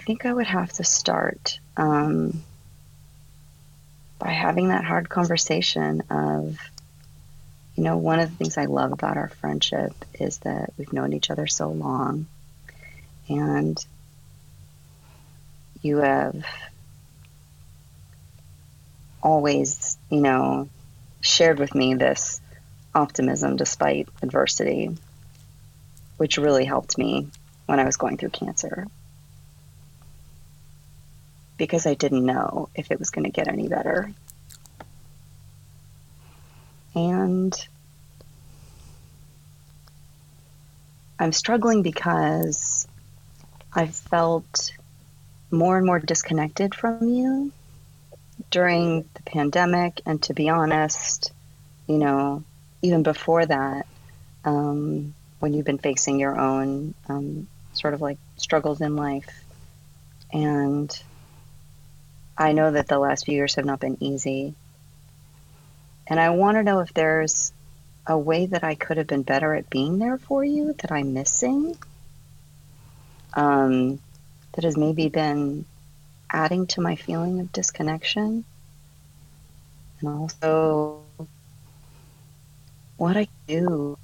[0.05, 2.43] Think I would have to start um,
[4.19, 6.59] by having that hard conversation of
[7.77, 11.13] you know, one of the things I love about our friendship is that we've known
[11.13, 12.27] each other so long.
[13.29, 13.85] And
[15.83, 16.45] you have
[19.23, 20.69] always, you know,
[21.21, 22.41] shared with me this
[22.95, 24.97] optimism despite adversity,
[26.17, 27.29] which really helped me
[27.67, 28.87] when I was going through cancer.
[31.57, 34.13] Because I didn't know if it was going to get any better.
[36.95, 37.55] And
[41.19, 42.87] I'm struggling because
[43.73, 44.73] I've felt
[45.51, 47.53] more and more disconnected from you
[48.51, 50.01] during the pandemic.
[50.07, 51.33] And to be honest,
[51.87, 52.45] you know,
[52.83, 53.87] even before that,
[54.45, 59.45] um, when you've been facing your own um, sort of like struggles in life.
[60.33, 60.91] And
[62.37, 64.55] I know that the last few years have not been easy.
[66.07, 67.53] And I want to know if there's
[68.07, 71.15] a way that I could have been better at being there for you that I'm
[71.15, 71.77] missing.
[73.35, 74.01] Um,
[74.53, 75.65] that has maybe been
[76.31, 78.45] adding to my feeling of disconnection.
[80.01, 81.03] And also
[82.97, 83.99] what I do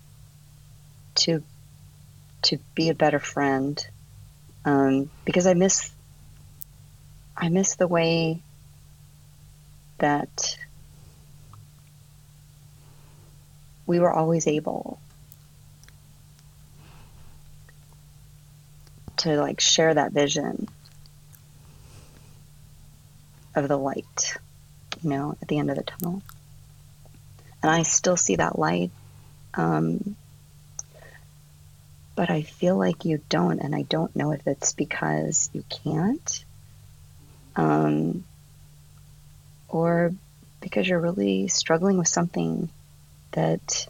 [1.17, 1.43] to
[2.43, 3.85] to be a better friend.
[4.65, 5.93] Um, because I miss
[7.37, 8.43] I miss the way
[9.99, 10.59] that
[13.87, 15.01] we were always able
[19.19, 20.69] to like share that vision
[23.55, 24.37] of the light,
[25.03, 26.23] you know, at the end of the tunnel.
[27.63, 28.91] And I still see that light.
[29.55, 30.17] Um,
[32.15, 36.45] but I feel like you don't, and I don't know if it's because you can't,
[37.61, 38.25] um,
[39.69, 40.15] or
[40.61, 42.71] because you're really struggling with something
[43.33, 43.87] that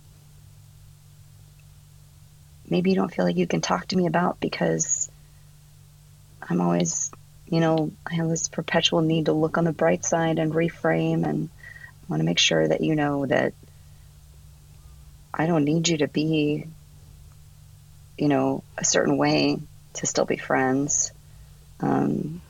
[2.68, 5.08] maybe you don't feel like you can talk to me about because
[6.42, 7.12] I'm always,
[7.48, 11.24] you know, I have this perpetual need to look on the bright side and reframe
[11.24, 11.48] and
[11.84, 13.54] I want to make sure that you know that
[15.32, 16.66] I don't need you to be,
[18.18, 19.60] you know, a certain way
[19.94, 21.12] to still be friends.
[21.78, 22.42] Um,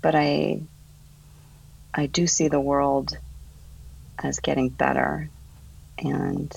[0.00, 0.60] but I,
[1.94, 3.16] I do see the world
[4.22, 5.28] as getting better.
[5.98, 6.52] And,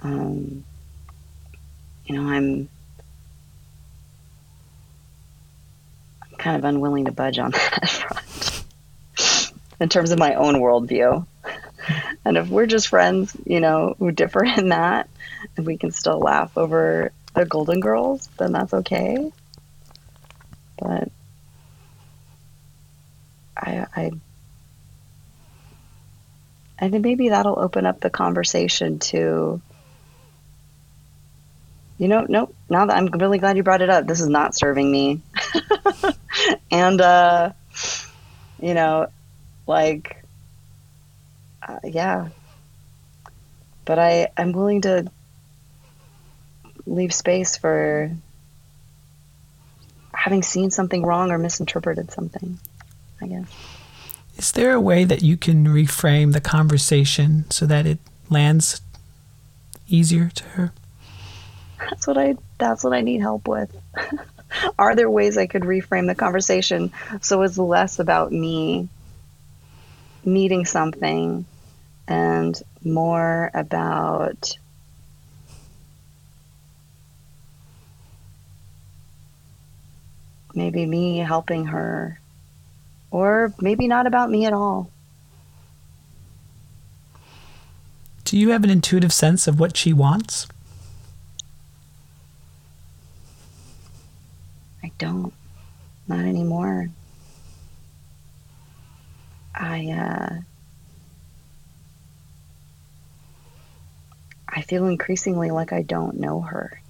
[0.00, 0.64] um,
[2.04, 2.68] you know, I'm,
[6.22, 8.20] I'm kind of unwilling to budge on that front
[9.80, 11.26] in terms of my own worldview.
[12.24, 15.08] and if we're just friends, you know, who differ in that,
[15.56, 19.32] and we can still laugh over the Golden Girls, then that's okay.
[20.78, 21.10] But
[23.60, 24.10] I, I
[26.80, 29.60] I think maybe that'll open up the conversation to,
[31.98, 32.56] you know, nope.
[32.70, 35.20] Now that I'm really glad you brought it up, this is not serving me.
[36.70, 37.52] and, uh,
[38.62, 39.08] you know,
[39.66, 40.24] like,
[41.66, 42.28] uh, yeah,
[43.84, 45.10] but I, I'm willing to
[46.86, 48.10] leave space for
[50.14, 52.58] having seen something wrong or misinterpreted something,
[53.20, 53.46] I guess.
[54.36, 57.98] Is there a way that you can reframe the conversation so that it
[58.30, 58.80] lands
[59.88, 60.72] easier to her?
[61.78, 63.74] That's what I that's what I need help with.
[64.78, 68.88] Are there ways I could reframe the conversation so it's less about me
[70.24, 71.44] needing something
[72.08, 74.58] and more about
[80.54, 82.19] maybe me helping her
[83.10, 84.90] or maybe not about me at all.
[88.24, 90.46] Do you have an intuitive sense of what she wants?
[94.82, 95.32] I don't.
[96.06, 96.90] Not anymore.
[99.54, 100.40] I uh
[104.48, 106.80] I feel increasingly like I don't know her.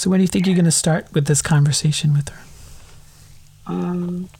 [0.00, 2.40] So when do you think you're going to start with this conversation with her?
[3.66, 4.30] Um,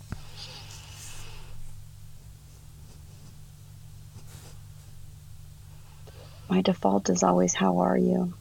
[6.48, 8.32] my default is always, How are you?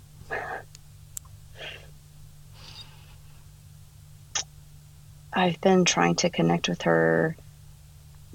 [5.34, 7.36] I've been trying to connect with her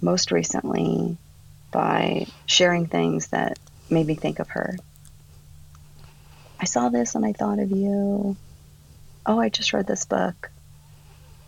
[0.02, 1.16] most recently
[1.70, 3.58] by sharing things that
[3.88, 4.76] made me think of her.
[6.60, 8.36] I saw this and I thought of you
[9.26, 10.50] oh, I just read this book.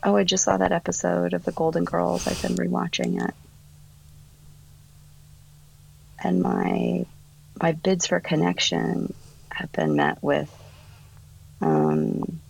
[0.02, 2.26] Oh, I just saw that episode of The Golden Girls.
[2.26, 3.34] I've been rewatching it.
[6.22, 7.06] And my
[7.60, 9.14] my bids for connection
[9.50, 10.50] have been met with
[11.60, 12.40] um,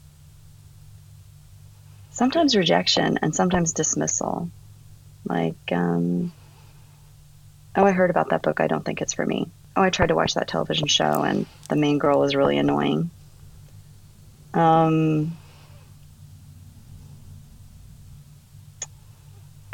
[2.10, 4.50] sometimes rejection and sometimes dismissal.
[5.24, 6.32] Like, um,
[7.74, 8.60] oh, I heard about that book.
[8.60, 9.48] I don't think it's for me.
[9.76, 13.10] Oh, I tried to watch that television show and the main girl was really annoying.
[14.56, 15.36] Um,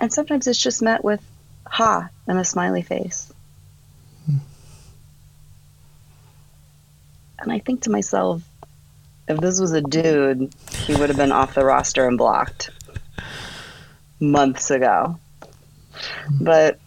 [0.00, 1.22] and sometimes it's just met with
[1.64, 3.32] ha and a smiley face.
[4.26, 4.38] Hmm.
[7.38, 8.42] And I think to myself,
[9.28, 12.70] if this was a dude, he would have been off the roster and blocked
[14.18, 15.20] months ago.
[16.26, 16.44] Hmm.
[16.44, 16.80] But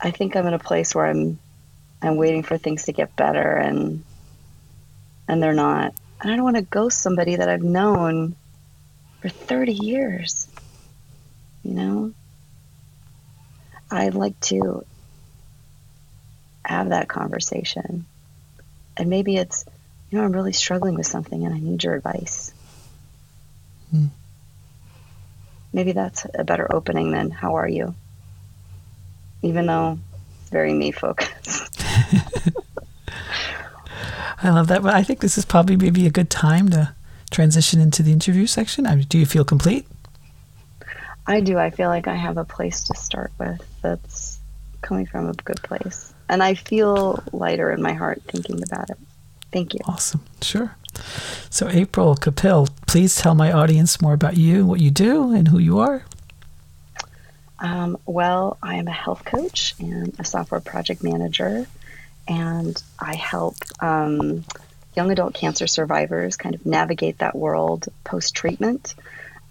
[0.00, 1.38] I think I'm in a place where I'm
[2.00, 4.04] I'm waiting for things to get better and
[5.26, 5.94] and they're not.
[6.20, 8.34] And I don't want to ghost somebody that I've known
[9.20, 10.48] for 30 years.
[11.62, 12.12] You know?
[13.90, 14.84] I'd like to
[16.64, 18.06] have that conversation.
[18.96, 19.64] And maybe it's,
[20.10, 22.52] you know, I'm really struggling with something and I need your advice.
[23.90, 24.06] Hmm.
[25.72, 27.94] Maybe that's a better opening than how are you?
[29.42, 29.98] Even though
[30.40, 31.76] it's very me focused.
[34.42, 34.82] I love that.
[34.82, 36.94] But I think this is probably maybe a good time to
[37.30, 38.86] transition into the interview section.
[38.86, 39.86] I mean, do you feel complete?
[41.26, 41.58] I do.
[41.58, 44.38] I feel like I have a place to start with that's
[44.80, 46.14] coming from a good place.
[46.28, 48.98] And I feel lighter in my heart thinking about it.
[49.52, 49.80] Thank you.
[49.86, 50.22] Awesome.
[50.42, 50.74] Sure.
[51.50, 55.58] So, April Capil, please tell my audience more about you, what you do, and who
[55.58, 56.04] you are.
[57.60, 61.66] Um, well, I am a health coach and a software project manager
[62.28, 64.44] and I help um,
[64.94, 68.94] young adult cancer survivors kind of navigate that world post treatment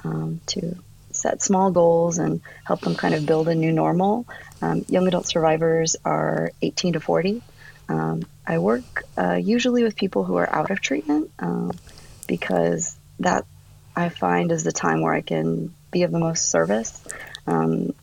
[0.04, 0.78] um, to
[1.12, 4.26] set small goals and help them kind of build a new normal.
[4.62, 7.42] Um, young adult survivors are 18 to 40.
[7.90, 11.72] Um, I work uh, usually with people who are out of treatment um,
[12.28, 13.46] because that
[13.96, 17.02] I find is the time where I can be of the most service.
[17.48, 17.94] Um,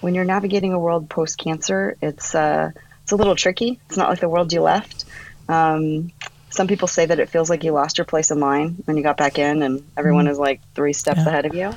[0.00, 2.72] when you're navigating a world post cancer, it's uh,
[3.04, 3.78] it's a little tricky.
[3.86, 5.04] It's not like the world you left.
[5.46, 6.10] Um,
[6.48, 9.02] some people say that it feels like you lost your place in line when you
[9.02, 10.30] got back in, and everyone mm.
[10.30, 11.28] is like three steps yeah.
[11.28, 11.72] ahead of you.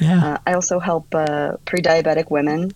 [0.00, 0.24] Yeah.
[0.24, 2.72] Uh, I also help uh, pre diabetic women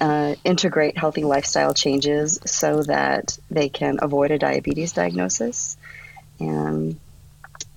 [0.00, 5.78] uh, integrate healthy lifestyle changes so that they can avoid a diabetes diagnosis.
[6.38, 6.98] And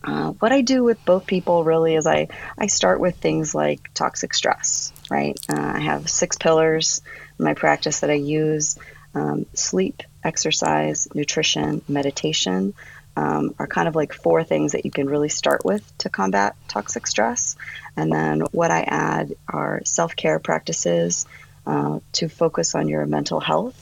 [0.03, 3.93] uh, what I do with both people really is I, I start with things like
[3.93, 5.39] toxic stress, right?
[5.49, 7.01] Uh, I have six pillars
[7.39, 8.78] in my practice that I use
[9.14, 12.74] um, sleep, exercise, nutrition, meditation
[13.16, 16.55] um, are kind of like four things that you can really start with to combat
[16.68, 17.55] toxic stress.
[17.95, 21.28] And then what I add are self care practices
[21.66, 23.80] uh, to focus on your mental health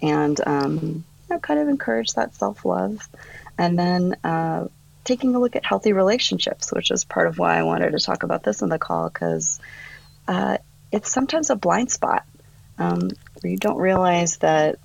[0.00, 3.06] and um, you know, kind of encourage that self love.
[3.58, 4.68] And then uh,
[5.04, 8.22] taking a look at healthy relationships, which is part of why I wanted to talk
[8.22, 9.60] about this in the call because
[10.26, 10.56] uh,
[10.90, 12.24] it's sometimes a blind spot
[12.78, 13.10] um,
[13.42, 14.76] where you don't realize that,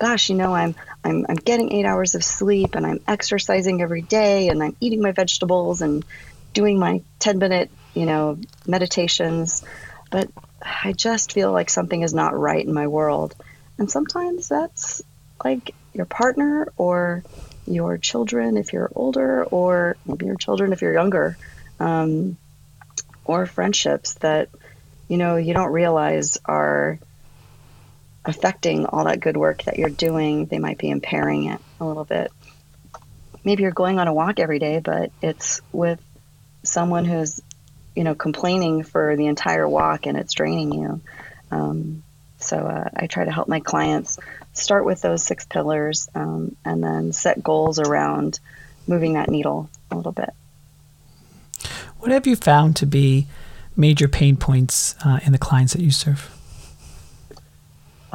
[0.00, 4.02] gosh, you know, I'm, I'm, I'm getting eight hours of sleep and I'm exercising every
[4.02, 6.04] day and I'm eating my vegetables and
[6.52, 9.62] doing my 10 minute, you know, meditations.
[10.10, 10.28] But
[10.62, 13.34] I just feel like something is not right in my world.
[13.78, 15.02] And sometimes that's
[15.44, 17.24] like your partner or
[17.66, 21.36] your children if you're older, or maybe your children if you're younger,
[21.80, 22.36] um,
[23.24, 24.48] or friendships that
[25.08, 26.98] you know you don't realize are
[28.26, 30.46] affecting all that good work that you're doing.
[30.46, 32.32] They might be impairing it a little bit.
[33.44, 36.00] Maybe you're going on a walk every day, but it's with
[36.62, 37.40] someone who's
[37.94, 41.00] you know complaining for the entire walk and it's draining you.
[41.50, 42.02] Um,
[42.38, 44.18] so uh, I try to help my clients
[44.52, 48.40] start with those six pillars um, and then set goals around
[48.86, 50.30] moving that needle a little bit.
[51.98, 53.26] What have you found to be
[53.74, 56.35] major pain points uh, in the clients that you serve?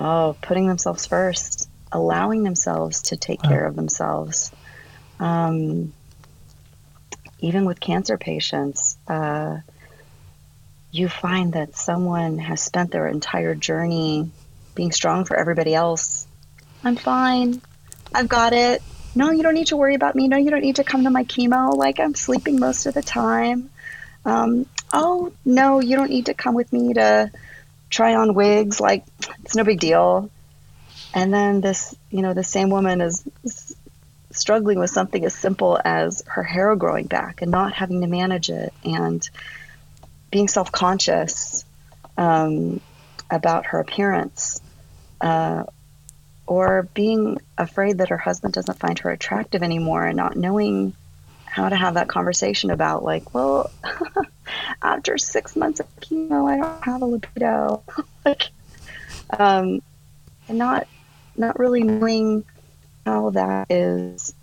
[0.04, 3.50] Oh, putting themselves first, allowing themselves to take wow.
[3.50, 4.52] care of themselves.
[5.20, 5.94] Um,
[7.40, 9.60] even with cancer patients, uh,
[10.92, 14.32] you find that someone has spent their entire journey
[14.74, 16.28] being strong for everybody else
[16.84, 17.62] I'm fine.
[18.14, 18.82] I've got it.
[19.14, 20.28] No, you don't need to worry about me.
[20.28, 21.76] No, you don't need to come to my chemo.
[21.76, 23.70] Like, I'm sleeping most of the time.
[24.26, 27.32] Um, oh, no, you don't need to come with me to
[27.92, 28.80] try on wigs.
[28.80, 29.06] Like,
[29.44, 30.32] it's no big deal.
[31.14, 33.24] And then this, you know, the same woman is,
[34.34, 38.50] struggling with something as simple as her hair growing back and not having to manage
[38.50, 39.30] it and
[40.32, 41.66] being self conscious
[42.18, 42.80] um,
[43.30, 44.62] about her appearance.
[45.20, 45.66] Uh,
[46.48, 50.94] or being afraid that her husband doesn't find her attractive anymore and not knowing
[51.46, 53.70] how to have that conversation about like well
[54.82, 57.84] after six months of chemo i don't have a libido
[58.26, 58.50] like
[59.38, 59.82] um
[60.48, 60.88] and not
[61.36, 62.44] not really knowing
[63.06, 64.34] how that is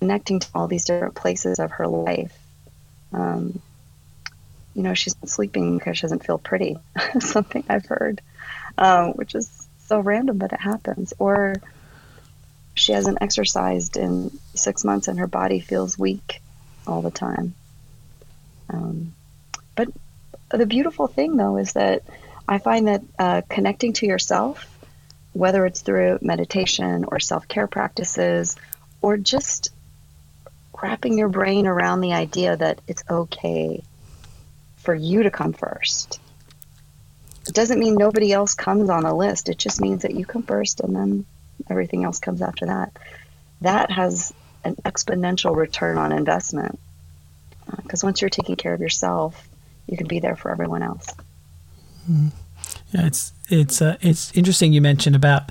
[0.00, 2.36] connecting to all these different places of her life
[3.12, 3.60] um
[4.74, 6.76] you know she's sleeping because she doesn't feel pretty
[7.20, 8.20] something i've heard
[8.78, 11.12] um, which is so random, but it happens.
[11.18, 11.54] Or
[12.74, 16.40] she hasn't exercised in six months and her body feels weak
[16.86, 17.54] all the time.
[18.70, 19.12] Um,
[20.58, 22.02] the beautiful thing, though, is that
[22.48, 24.66] I find that uh, connecting to yourself,
[25.32, 28.56] whether it's through meditation or self care practices,
[29.00, 29.70] or just
[30.82, 33.82] wrapping your brain around the idea that it's okay
[34.78, 36.18] for you to come first
[37.50, 39.48] it doesn't mean nobody else comes on a list.
[39.48, 41.26] It just means that you come first and then
[41.68, 42.92] everything else comes after that.
[43.62, 44.32] That has
[44.62, 46.78] an exponential return on investment
[47.76, 49.48] because uh, once you're taking care of yourself,
[49.90, 51.06] you can be there for everyone else.
[52.10, 52.28] Mm-hmm.
[52.92, 55.50] Yeah, it's it's uh, it's interesting you mentioned about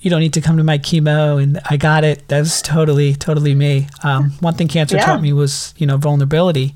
[0.00, 2.26] you don't need to come to my chemo and I got it.
[2.28, 3.88] That's totally totally me.
[4.02, 5.04] Um, one thing cancer yeah.
[5.04, 6.74] taught me was you know vulnerability.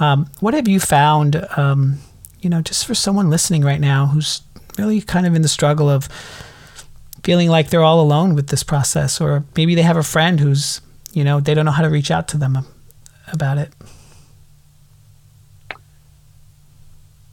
[0.00, 1.98] Um, what have you found um,
[2.40, 4.42] you know, just for someone listening right now who's
[4.76, 6.08] really kind of in the struggle of
[7.22, 10.80] feeling like they're all alone with this process, or maybe they have a friend who's,
[11.12, 12.64] you know, they don't know how to reach out to them
[13.32, 13.72] about it?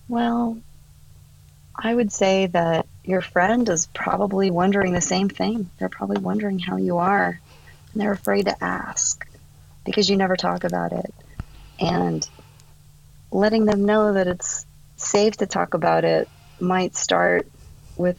[0.08, 0.60] Well,
[1.76, 5.70] I would say that your friend is probably wondering the same thing.
[5.78, 7.40] They're probably wondering how you are,
[7.94, 9.28] and they're afraid to ask
[9.84, 11.14] because you never talk about it.
[11.80, 12.28] And
[13.32, 16.30] letting them know that it's safe to talk about it
[16.60, 17.48] might start
[17.98, 18.18] with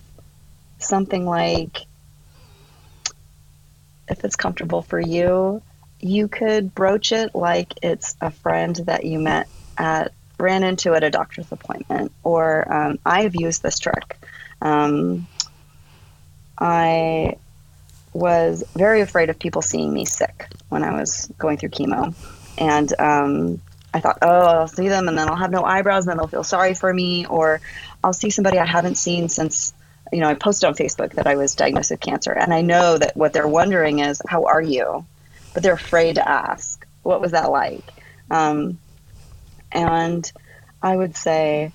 [0.79, 1.87] something like
[4.09, 5.63] if it's comfortable for you,
[6.01, 11.05] you could broach it like it's a friend that you met at ran into at
[11.05, 12.13] a doctor's appointment.
[12.23, 14.19] Or um, I've used this trick.
[14.61, 15.27] Um,
[16.59, 17.37] I
[18.13, 22.15] was very afraid of people seeing me sick when I was going through chemo,
[22.57, 23.61] and um,
[23.97, 26.27] I thought, oh, I'll see them and then I'll have no eyebrows and then they'll
[26.27, 27.25] feel sorry for me.
[27.25, 27.63] Or
[28.05, 29.73] I'll see somebody I haven't seen since,
[30.13, 32.33] you know, I posted on Facebook that I was diagnosed with cancer.
[32.33, 35.07] And I know that what they're wondering is, how are you?
[35.55, 37.85] But they're afraid to ask, what was that like?
[38.31, 38.79] Um,
[39.73, 40.31] and
[40.83, 41.73] I would say,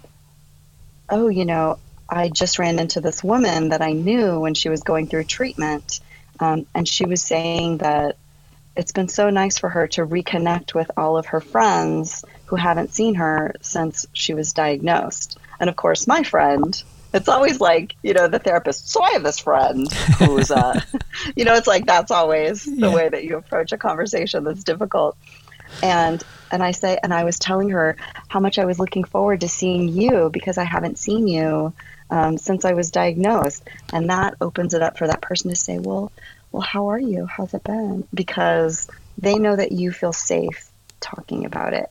[1.10, 1.78] oh, you know,
[2.10, 6.00] I just ran into this woman that I knew when she was going through treatment.
[6.40, 8.18] Um, and she was saying that
[8.76, 12.94] it's been so nice for her to reconnect with all of her friends who haven't
[12.94, 15.38] seen her since she was diagnosed.
[15.60, 16.82] And of course, my friend,
[17.14, 18.90] it's always like, you know, the therapist.
[18.90, 20.80] So I have this friend who's, uh,
[21.36, 22.94] you know, it's like that's always the yeah.
[22.94, 25.18] way that you approach a conversation that's difficult.
[25.84, 27.96] And and I say, and I was telling her
[28.28, 31.74] how much I was looking forward to seeing you because I haven't seen you
[32.10, 35.80] um, since I was diagnosed, and that opens it up for that person to say,
[35.80, 36.12] well,
[36.52, 37.26] well, how are you?
[37.26, 38.08] How's it been?
[38.14, 38.88] Because
[39.18, 41.90] they know that you feel safe talking about it.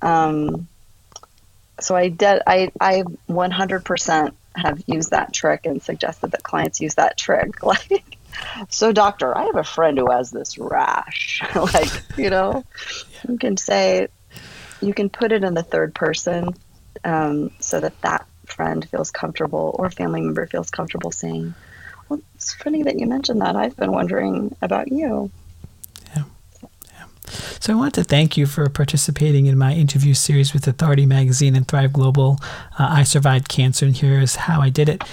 [0.00, 0.68] Um,
[1.80, 2.42] so I did.
[2.46, 7.62] I I 100% have used that trick and suggested that clients use that trick.
[7.62, 8.16] Like,
[8.68, 11.42] so doctor, I have a friend who has this rash.
[11.54, 12.64] like, you know,
[13.28, 14.08] you can say,
[14.80, 16.54] you can put it in the third person
[17.04, 21.54] um, so that that friend feels comfortable or family member feels comfortable saying,
[22.08, 23.56] well, it's funny that you mentioned that.
[23.56, 25.30] I've been wondering about you.
[26.16, 26.24] Yeah.
[26.92, 27.04] yeah.
[27.60, 31.54] So I want to thank you for participating in my interview series with Authority Magazine
[31.54, 32.40] and Thrive Global.
[32.78, 35.04] Uh, I survived cancer, and here is how I did it.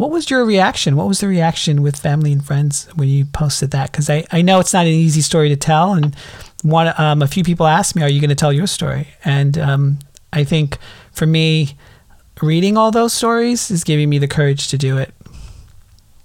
[0.00, 0.96] What was your reaction?
[0.96, 3.92] What was the reaction with family and friends when you posted that?
[3.92, 6.16] Because I, I know it's not an easy story to tell, and
[6.62, 9.58] one um, a few people asked me, "Are you going to tell your story?" And
[9.58, 9.98] um,
[10.32, 10.78] I think
[11.12, 11.76] for me,
[12.40, 15.12] reading all those stories is giving me the courage to do it.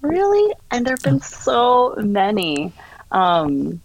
[0.00, 0.54] Really?
[0.70, 2.72] And there have been so many.
[3.12, 3.82] Um,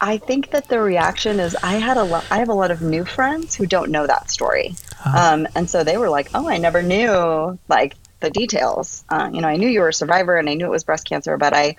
[0.00, 2.24] I think that the reaction is I had a lot.
[2.30, 4.74] I have a lot of new friends who don't know that story,
[5.04, 5.34] uh-huh.
[5.34, 9.04] um, and so they were like, "Oh, I never knew like the details.
[9.08, 11.06] Uh, you know, I knew you were a survivor, and I knew it was breast
[11.06, 11.76] cancer, but I,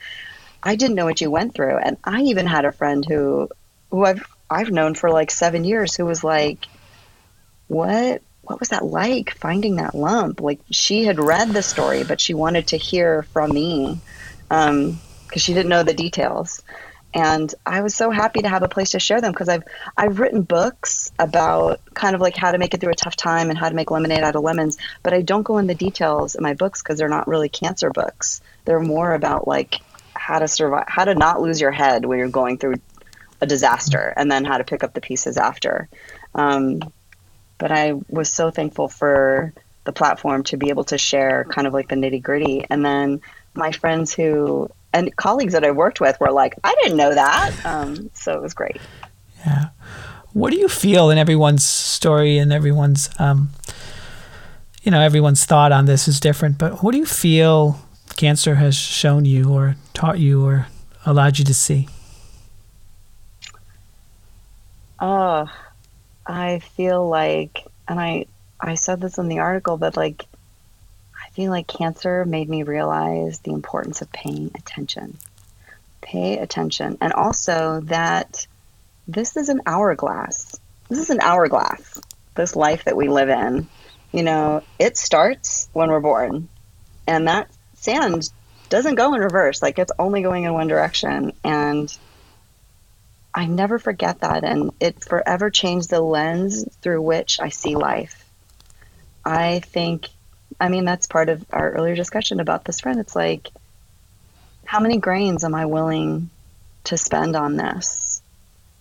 [0.62, 3.50] I didn't know what you went through." And I even had a friend who,
[3.92, 6.66] who I've I've known for like seven years, who was like,
[7.68, 8.22] "What?
[8.50, 10.42] what was that like finding that lump?
[10.42, 14.00] Like she had read the story, but she wanted to hear from me
[14.48, 15.00] because um,
[15.36, 16.64] she didn't know the details.
[17.14, 19.64] And I was so happy to have a place to share them because I've
[19.98, 23.50] I've written books about kind of like how to make it through a tough time
[23.50, 26.36] and how to make lemonade out of lemons, but I don't go in the details
[26.36, 28.42] in my books because they're not really cancer books.
[28.66, 29.80] They're more about like
[30.14, 32.76] how to survive, how to not lose your head when you're going through
[33.42, 35.90] a disaster, and then how to pick up the pieces after.
[36.36, 36.82] Um,
[37.58, 39.54] but I was so thankful for
[39.86, 42.66] the platform to be able to share kind of like the nitty gritty.
[42.70, 43.22] And then
[43.56, 47.66] my friends who and colleagues that I worked with were like, I didn't know that.
[47.66, 48.78] Um, so it was great.
[49.46, 49.70] Yeah.
[50.34, 53.50] What do you feel in everyone's story and everyone's, um,
[54.84, 57.80] you know, everyone's thought on this is different, but what do you feel
[58.16, 60.68] cancer has shown you or taught you or
[61.06, 61.88] allowed you to see?
[65.00, 65.48] Oh,
[66.28, 68.26] I feel like, and I
[68.60, 70.26] I said this in the article, but like
[71.48, 75.18] Like cancer made me realize the importance of paying attention.
[76.02, 78.48] Pay attention, and also that
[79.08, 80.60] this is an hourglass.
[80.90, 82.02] This is an hourglass.
[82.36, 83.68] This life that we live in,
[84.12, 86.50] you know, it starts when we're born,
[87.06, 88.30] and that sand
[88.70, 89.62] doesn't go in reverse.
[89.62, 91.96] Like it's only going in one direction, and
[93.34, 98.26] I never forget that, and it forever changed the lens through which I see life.
[99.24, 100.10] I think,
[100.60, 103.00] I mean, that's part of our earlier discussion about this friend.
[103.00, 103.50] It's like,
[104.66, 106.30] how many grains am I willing
[106.86, 108.22] to spend on this?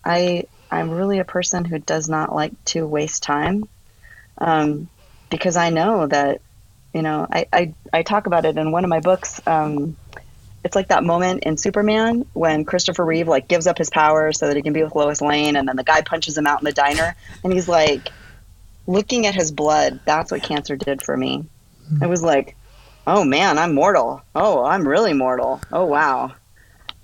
[0.03, 3.67] I I'm really a person who does not like to waste time,
[4.37, 4.87] um,
[5.29, 6.41] because I know that,
[6.93, 9.41] you know, I, I I talk about it in one of my books.
[9.47, 9.97] Um,
[10.63, 14.47] it's like that moment in Superman when Christopher Reeve like gives up his powers so
[14.47, 16.65] that he can be with Lois Lane, and then the guy punches him out in
[16.65, 18.09] the diner, and he's like
[18.85, 20.01] looking at his blood.
[20.05, 21.45] That's what cancer did for me.
[22.01, 22.55] It was like,
[23.07, 24.21] oh man, I'm mortal.
[24.35, 25.61] Oh, I'm really mortal.
[25.71, 26.33] Oh wow,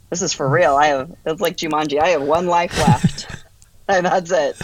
[0.09, 0.75] this is for real.
[0.75, 1.15] I have.
[1.25, 1.99] It's like Jumanji.
[1.99, 3.27] I have one life left,
[3.87, 4.57] and that's it.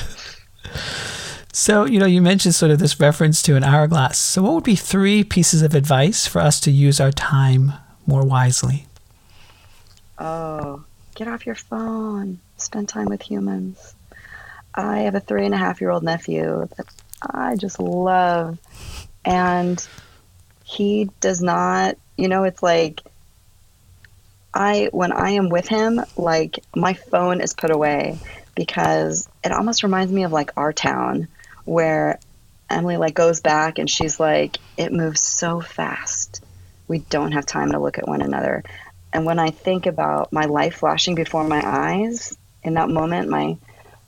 [1.53, 4.17] So, you know, you mentioned sort of this reference to an hourglass.
[4.17, 7.73] So, what would be three pieces of advice for us to use our time
[8.07, 8.87] more wisely?
[10.17, 10.83] Oh,
[11.15, 12.39] get off your phone.
[12.57, 13.95] Spend time with humans.
[14.73, 16.85] I have a three and a half year old nephew that
[17.21, 18.57] I just love.
[19.25, 19.85] And
[20.71, 23.01] he does not, you know, it's like
[24.53, 28.19] I, when I am with him, like my phone is put away
[28.55, 31.27] because it almost reminds me of like our town
[31.65, 32.19] where
[32.69, 36.41] Emily like goes back and she's like, it moves so fast
[36.87, 38.63] we don't have time to look at one another.
[39.13, 43.57] And when I think about my life flashing before my eyes in that moment, my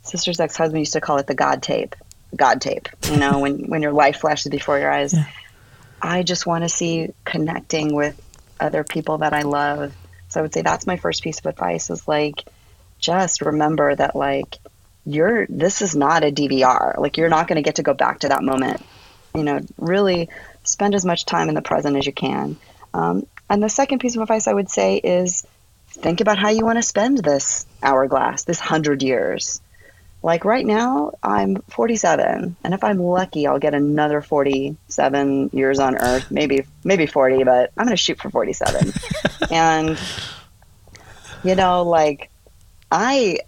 [0.01, 1.95] sister's ex husband used to call it the God tape.
[2.36, 5.14] God tape, you know, when, when your life flashes before your eyes.
[5.14, 5.26] Yeah.
[6.04, 8.22] I just want to see connecting with
[8.60, 9.95] other people that I love.
[10.28, 12.43] So I would say that's my first piece of advice is like,
[12.99, 14.58] just remember that, like,
[15.06, 16.97] you're, this is not a DVR.
[16.97, 18.84] Like, you're not going to get to go back to that moment.
[19.34, 20.30] You know, really
[20.64, 22.58] spend as much time in the present as you can.
[22.93, 25.45] Um, and the second piece of advice I would say is
[25.88, 29.62] think about how you want to spend this hourglass, this hundred years.
[30.24, 35.97] Like right now, I'm 47, and if I'm lucky, I'll get another 47 years on
[35.97, 38.93] Earth, maybe maybe 40, but I'm going to shoot for 47.
[39.51, 39.99] and
[41.43, 42.30] you know, like
[42.89, 43.39] I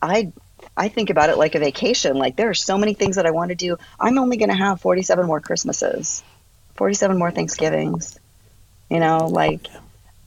[0.00, 0.32] I
[0.74, 2.16] I think about it like a vacation.
[2.16, 3.76] Like there are so many things that I want to do.
[4.00, 6.24] I'm only going to have 47 more Christmases,
[6.76, 8.18] 47 more Thanksgivings.
[8.88, 9.68] You know, like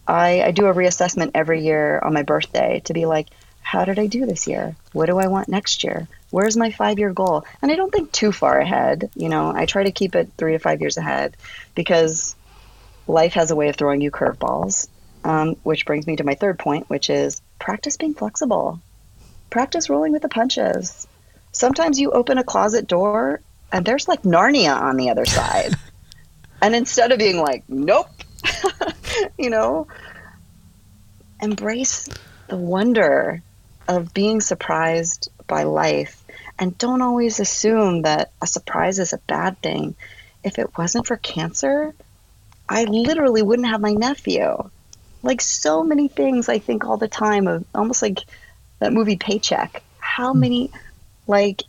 [0.08, 3.30] I, I do a reassessment every year on my birthday to be like,
[3.68, 4.78] how did I do this year?
[4.94, 6.08] What do I want next year?
[6.30, 7.44] Where's my five year goal?
[7.62, 9.10] And I don't think too far ahead.
[9.14, 11.36] You know, I try to keep it three to five years ahead
[11.76, 12.38] because
[13.08, 14.88] life has a way of throwing you curveballs.
[15.26, 18.80] Um, which brings me to my third point, which is practice being flexible.
[19.50, 21.06] Practice rolling with the punches.
[21.52, 23.42] Sometimes you open a closet door
[23.74, 25.74] and there's like Narnia on the other side.
[26.62, 28.08] and instead of being like, nope,
[29.38, 29.88] you know,
[31.42, 32.08] embrace
[32.48, 33.44] the wonder
[33.88, 36.24] of being surprised by life
[36.60, 39.96] and don't always assume that a surprise is a bad thing.
[40.44, 41.94] If it wasn't for cancer,
[42.68, 44.70] I literally wouldn't have my nephew.
[45.24, 48.20] Like so many things I think all the time of almost like
[48.80, 49.84] that movie Paycheck.
[50.00, 50.40] How hmm.
[50.40, 50.72] many
[51.28, 51.64] like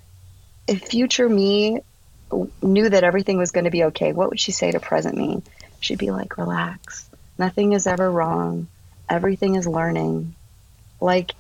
[0.67, 1.81] if future me
[2.63, 5.43] knew that everything was going to be okay, what would she say to present me?
[5.81, 7.09] She'd be like, "Relax.
[7.39, 8.69] Nothing is ever wrong.
[9.09, 10.35] Everything is learning."
[11.01, 11.33] Like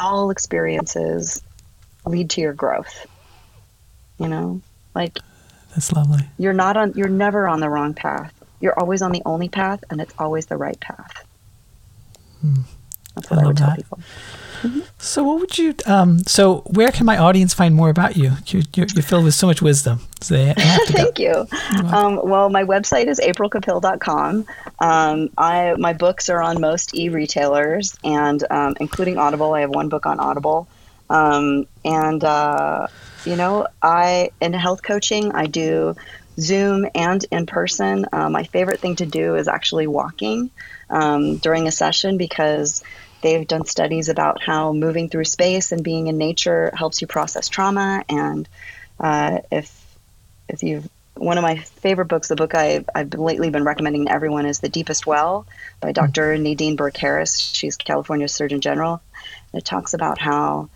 [0.00, 1.42] all experiences
[2.04, 3.06] lead to your growth.
[4.18, 4.60] You know,
[4.94, 5.18] like
[5.74, 6.26] that's lovely.
[6.38, 6.92] You're not on.
[6.94, 8.34] You're never on the wrong path.
[8.60, 11.24] You're always on the only path, and it's always the right path.
[12.40, 12.62] Hmm.
[13.20, 14.00] That's what I, I would tell people.
[14.62, 14.80] Mm-hmm.
[14.98, 15.74] So, what would you?
[15.86, 18.32] Um, so, where can my audience find more about you?
[18.46, 20.00] You're, you're, you're filled with so much wisdom.
[20.20, 21.46] So Thank you.
[21.86, 24.46] Um, well, my website is aprilcapil.com.
[24.78, 29.54] Um, I my books are on most e-retailers, and um, including Audible.
[29.54, 30.68] I have one book on Audible,
[31.08, 32.86] um, and uh,
[33.24, 35.96] you know, I in health coaching, I do
[36.38, 38.06] Zoom and in person.
[38.12, 40.50] Uh, my favorite thing to do is actually walking
[40.90, 42.82] um, during a session because
[43.22, 47.48] They've done studies about how moving through space and being in nature helps you process
[47.48, 48.04] trauma.
[48.08, 48.48] And
[48.98, 49.76] uh, if
[50.48, 54.12] if you've one of my favorite books, the book I, I've lately been recommending to
[54.12, 55.46] everyone is The Deepest Well
[55.80, 56.32] by Dr.
[56.32, 56.42] Mm-hmm.
[56.42, 57.38] Nadine Burke Harris.
[57.38, 59.02] She's California's Surgeon General.
[59.52, 60.70] And it talks about how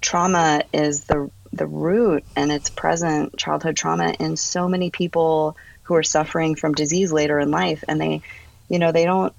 [0.00, 5.94] trauma is the the root and it's present childhood trauma in so many people who
[5.94, 8.20] are suffering from disease later in life and they
[8.68, 9.32] you know they don't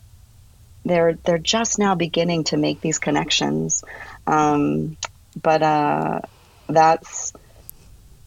[0.86, 3.84] they're they're just now beginning to make these connections.
[4.28, 4.98] Um,
[5.42, 6.22] but uh,
[6.68, 7.34] that's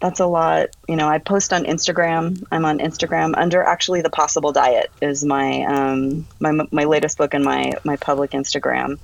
[0.00, 0.68] that's a lot.
[0.88, 2.44] You know, I post on Instagram.
[2.50, 7.34] I'm on Instagram under actually the Possible Diet is my um, my my latest book
[7.34, 8.98] in my my public Instagram.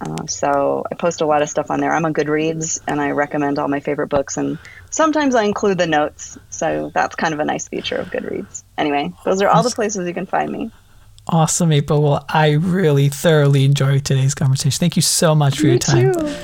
[0.00, 1.92] Uh, so I post a lot of stuff on there.
[1.92, 4.58] I'm on Goodreads and I recommend all my favorite books and
[4.90, 6.36] sometimes I include the notes.
[6.50, 8.64] So that's kind of a nice feature of Goodreads.
[8.76, 10.72] Anyway, those are all the places you can find me.
[11.26, 12.02] Awesome, April.
[12.02, 14.78] Well, I really thoroughly enjoyed today's conversation.
[14.78, 16.12] Thank you so much for your time.
[16.12, 16.34] Too.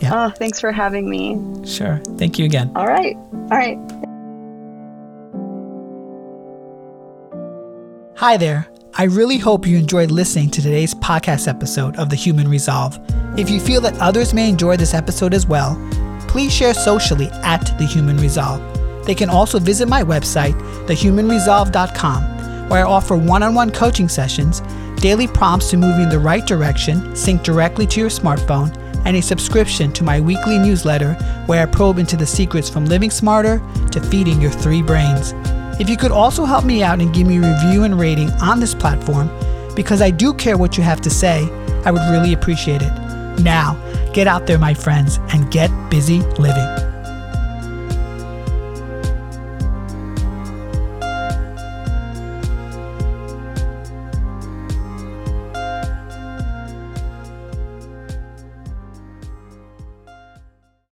[0.00, 0.26] Yeah.
[0.26, 1.38] Oh, thanks for having me.
[1.66, 2.00] Sure.
[2.16, 2.72] Thank you again.
[2.74, 3.16] All right.
[3.16, 3.78] All right.
[8.16, 8.66] Hi there.
[8.94, 12.98] I really hope you enjoyed listening to today's podcast episode of The Human Resolve.
[13.38, 15.76] If you feel that others may enjoy this episode as well,
[16.28, 18.60] please share socially at The Human Resolve.
[19.06, 20.54] They can also visit my website,
[20.86, 22.39] thehumanresolve.com
[22.70, 24.60] where I offer one on one coaching sessions,
[25.00, 29.16] daily prompts to move you in the right direction, sync directly to your smartphone, and
[29.16, 31.14] a subscription to my weekly newsletter
[31.46, 33.60] where I probe into the secrets from living smarter
[33.90, 35.32] to feeding your three brains.
[35.80, 38.60] If you could also help me out and give me a review and rating on
[38.60, 39.28] this platform,
[39.74, 41.48] because I do care what you have to say,
[41.84, 42.92] I would really appreciate it.
[43.42, 43.76] Now,
[44.12, 46.89] get out there, my friends, and get busy living.